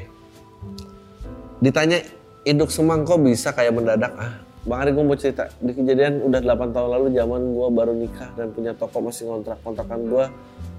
ditanya 1.56 2.04
induk 2.44 2.68
semang 2.68 3.02
kok 3.08 3.16
bisa 3.24 3.50
kayak 3.56 3.72
mendadak 3.72 4.12
ah? 4.20 4.44
Bang 4.66 4.82
Ari 4.82 4.90
gue 4.98 5.04
mau 5.06 5.14
cerita. 5.14 5.46
Di 5.62 5.70
kejadian 5.70 6.26
udah 6.26 6.42
8 6.42 6.74
tahun 6.74 6.88
lalu 6.90 7.06
zaman 7.14 7.40
gue 7.54 7.68
baru 7.70 7.94
nikah 7.94 8.34
dan 8.34 8.50
punya 8.50 8.74
toko 8.74 8.98
masih 8.98 9.30
ngontrak. 9.30 9.62
Kontrakan 9.62 10.10
gue 10.10 10.24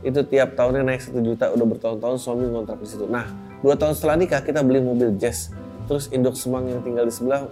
itu 0.03 0.19
tiap 0.27 0.59
tahunnya 0.59 0.83
naik 0.83 1.01
satu 1.01 1.23
juta 1.23 1.49
udah 1.55 1.65
bertahun-tahun 1.65 2.17
suami 2.19 2.51
ngontrak 2.51 2.83
di 2.83 2.87
situ. 2.87 3.07
Nah 3.07 3.31
dua 3.63 3.79
tahun 3.79 3.95
setelah 3.95 4.19
nikah 4.19 4.43
kita 4.43 4.59
beli 4.59 4.83
mobil 4.83 5.15
jazz. 5.15 5.55
Terus 5.87 6.11
induk 6.11 6.35
semang 6.35 6.67
yang 6.67 6.83
tinggal 6.83 7.07
di 7.07 7.15
sebelah 7.15 7.47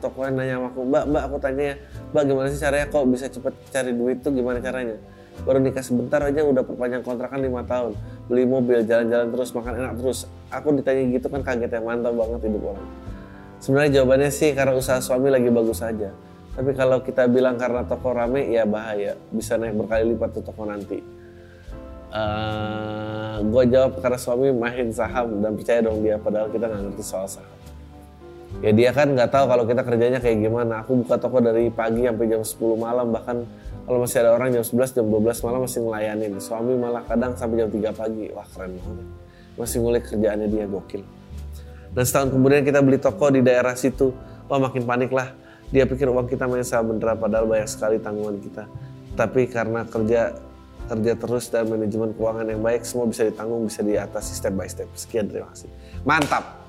tokonya 0.00 0.30
nanya 0.30 0.54
sama 0.62 0.68
aku 0.70 0.80
mbak 0.86 1.04
mbak 1.10 1.22
aku 1.26 1.36
tanya 1.42 1.62
ya 1.62 1.76
mbak 2.14 2.22
gimana 2.30 2.46
sih 2.54 2.60
caranya 2.62 2.86
kok 2.86 3.04
bisa 3.10 3.26
cepet 3.26 3.54
cari 3.74 3.92
duit 3.92 4.18
tuh 4.22 4.30
gimana 4.30 4.58
caranya 4.62 4.96
baru 5.46 5.58
nikah 5.62 5.84
sebentar 5.84 6.22
aja 6.22 6.42
udah 6.42 6.62
perpanjang 6.64 7.02
kontrakan 7.02 7.42
lima 7.44 7.62
tahun 7.66 7.94
beli 8.26 8.44
mobil 8.46 8.82
jalan-jalan 8.86 9.28
terus 9.30 9.50
makan 9.54 9.72
enak 9.78 9.92
terus 9.98 10.18
aku 10.50 10.74
ditanya 10.74 11.02
gitu 11.14 11.26
kan 11.30 11.40
kaget 11.42 11.70
ya 11.70 11.80
mantap 11.82 12.14
banget 12.14 12.40
hidup 12.48 12.74
orang 12.74 12.88
Sebenarnya 13.58 14.00
jawabannya 14.00 14.30
sih 14.30 14.54
karena 14.54 14.78
usaha 14.78 15.02
suami 15.02 15.34
lagi 15.34 15.50
bagus 15.50 15.82
saja. 15.82 16.14
Tapi 16.54 16.74
kalau 16.74 17.02
kita 17.02 17.26
bilang 17.26 17.58
karena 17.58 17.82
toko 17.86 18.14
rame 18.14 18.50
ya 18.50 18.66
bahaya, 18.66 19.18
bisa 19.34 19.58
naik 19.58 19.74
berkali 19.78 20.14
lipat 20.14 20.30
tuh 20.38 20.42
toko 20.46 20.62
nanti. 20.66 20.98
Uh, 22.08 22.16
eh, 22.18 23.36
gue 23.44 23.64
jawab 23.68 24.00
karena 24.00 24.18
suami 24.18 24.48
main 24.54 24.88
saham 24.94 25.44
dan 25.44 25.52
percaya 25.52 25.84
dong 25.84 26.00
dia 26.00 26.16
padahal 26.16 26.48
kita 26.48 26.64
nggak 26.70 26.82
ngerti 26.88 27.02
soal 27.04 27.26
saham. 27.28 27.57
Ya 28.58 28.74
dia 28.74 28.90
kan 28.90 29.14
nggak 29.14 29.30
tahu 29.30 29.44
kalau 29.46 29.64
kita 29.68 29.82
kerjanya 29.86 30.18
kayak 30.18 30.38
gimana. 30.42 30.82
Aku 30.82 30.98
buka 31.04 31.20
toko 31.20 31.38
dari 31.38 31.70
pagi 31.70 32.08
sampai 32.08 32.26
jam 32.26 32.42
10 32.42 32.58
malam 32.74 33.06
bahkan 33.14 33.46
kalau 33.86 33.98
masih 34.02 34.18
ada 34.20 34.34
orang 34.34 34.50
jam 34.50 34.64
11 34.64 34.98
jam 34.98 35.06
12 35.06 35.46
malam 35.46 35.60
masih 35.62 35.80
ngelayanin. 35.86 36.32
Suami 36.42 36.74
malah 36.74 37.02
kadang 37.06 37.38
sampai 37.38 37.62
jam 37.62 37.70
3 37.70 37.94
pagi. 37.94 38.26
Wah 38.34 38.46
keren 38.50 38.74
banget. 38.74 39.06
Masih 39.54 39.76
ngulik 39.84 40.04
kerjaannya 40.10 40.46
dia 40.50 40.64
gokil. 40.66 41.02
Dan 41.94 42.04
setahun 42.04 42.28
kemudian 42.34 42.62
kita 42.66 42.80
beli 42.82 42.98
toko 42.98 43.30
di 43.30 43.40
daerah 43.40 43.78
situ. 43.78 44.10
Wah 44.50 44.58
makin 44.58 44.82
panik 44.82 45.14
lah. 45.14 45.30
Dia 45.68 45.84
pikir 45.84 46.08
uang 46.08 46.26
kita 46.26 46.48
main 46.48 46.64
saham 46.64 46.96
beneran 46.96 47.20
padahal 47.20 47.44
banyak 47.46 47.68
sekali 47.68 48.00
tanggungan 48.00 48.40
kita. 48.40 48.64
Tapi 49.14 49.46
karena 49.46 49.84
kerja 49.84 50.34
kerja 50.88 51.12
terus 51.20 51.52
dan 51.52 51.68
manajemen 51.68 52.16
keuangan 52.16 52.48
yang 52.48 52.64
baik 52.64 52.80
semua 52.80 53.04
bisa 53.04 53.28
ditanggung 53.28 53.68
bisa 53.68 53.84
diatasi 53.84 54.32
step 54.34 54.56
by 54.56 54.66
step. 54.66 54.88
Sekian 54.96 55.28
terima 55.28 55.52
kasih. 55.52 55.68
Mantap. 56.02 56.67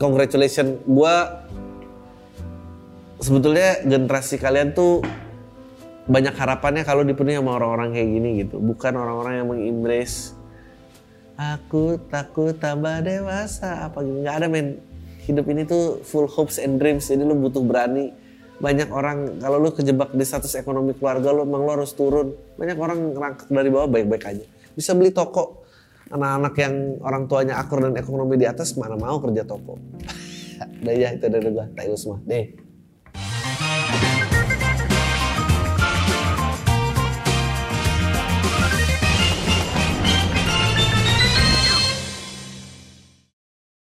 Congratulations. 0.00 0.80
Gua. 0.88 1.44
Sebetulnya 3.22 3.86
generasi 3.86 4.34
kalian 4.34 4.74
tuh 4.74 4.98
banyak 6.10 6.34
harapannya 6.34 6.82
kalau 6.82 7.06
dipenuhi 7.06 7.38
sama 7.38 7.54
orang-orang 7.54 7.94
kayak 7.94 8.08
gini 8.10 8.28
gitu. 8.42 8.58
Bukan 8.58 8.98
orang-orang 8.98 9.32
yang 9.38 9.46
mengembrace 9.46 10.34
Aku 11.42 11.96
takut 12.12 12.54
tambah 12.60 13.00
dewasa 13.00 13.88
apa 13.88 14.04
gitu. 14.04 14.20
Nggak 14.20 14.36
ada 14.36 14.46
men. 14.52 14.78
Hidup 15.24 15.46
ini 15.48 15.62
tuh 15.64 16.02
full 16.04 16.28
hopes 16.28 16.60
and 16.60 16.76
dreams. 16.76 17.08
Jadi 17.08 17.24
lu 17.24 17.34
butuh 17.34 17.64
berani. 17.64 18.12
Banyak 18.62 18.92
orang 18.94 19.42
kalau 19.42 19.58
lu 19.58 19.74
kejebak 19.74 20.14
di 20.14 20.22
status 20.22 20.54
ekonomi 20.54 20.94
keluarga 20.94 21.34
lu 21.34 21.42
emang 21.42 21.64
lu 21.64 21.72
harus 21.72 21.96
turun. 21.96 22.36
Banyak 22.60 22.76
orang 22.78 22.98
ngerangkak 23.16 23.46
dari 23.48 23.70
bawah 23.72 23.88
baik-baik 23.90 24.24
aja. 24.28 24.44
Bisa 24.76 24.92
beli 24.92 25.10
toko 25.10 25.61
anak-anak 26.12 26.54
yang 26.60 26.74
orang 27.00 27.24
tuanya 27.26 27.54
akur 27.56 27.80
dan 27.80 27.96
ekonomi 27.96 28.36
di 28.36 28.44
atas 28.44 28.76
mana 28.76 28.94
mau 29.00 29.16
kerja 29.18 29.42
toko. 29.48 29.80
Udah 30.84 30.94
ya 30.94 31.08
itu 31.16 31.26
dari 31.26 31.48
gua 31.50 31.66
tayo 31.74 31.98
semua 31.98 32.22
deh 32.22 32.61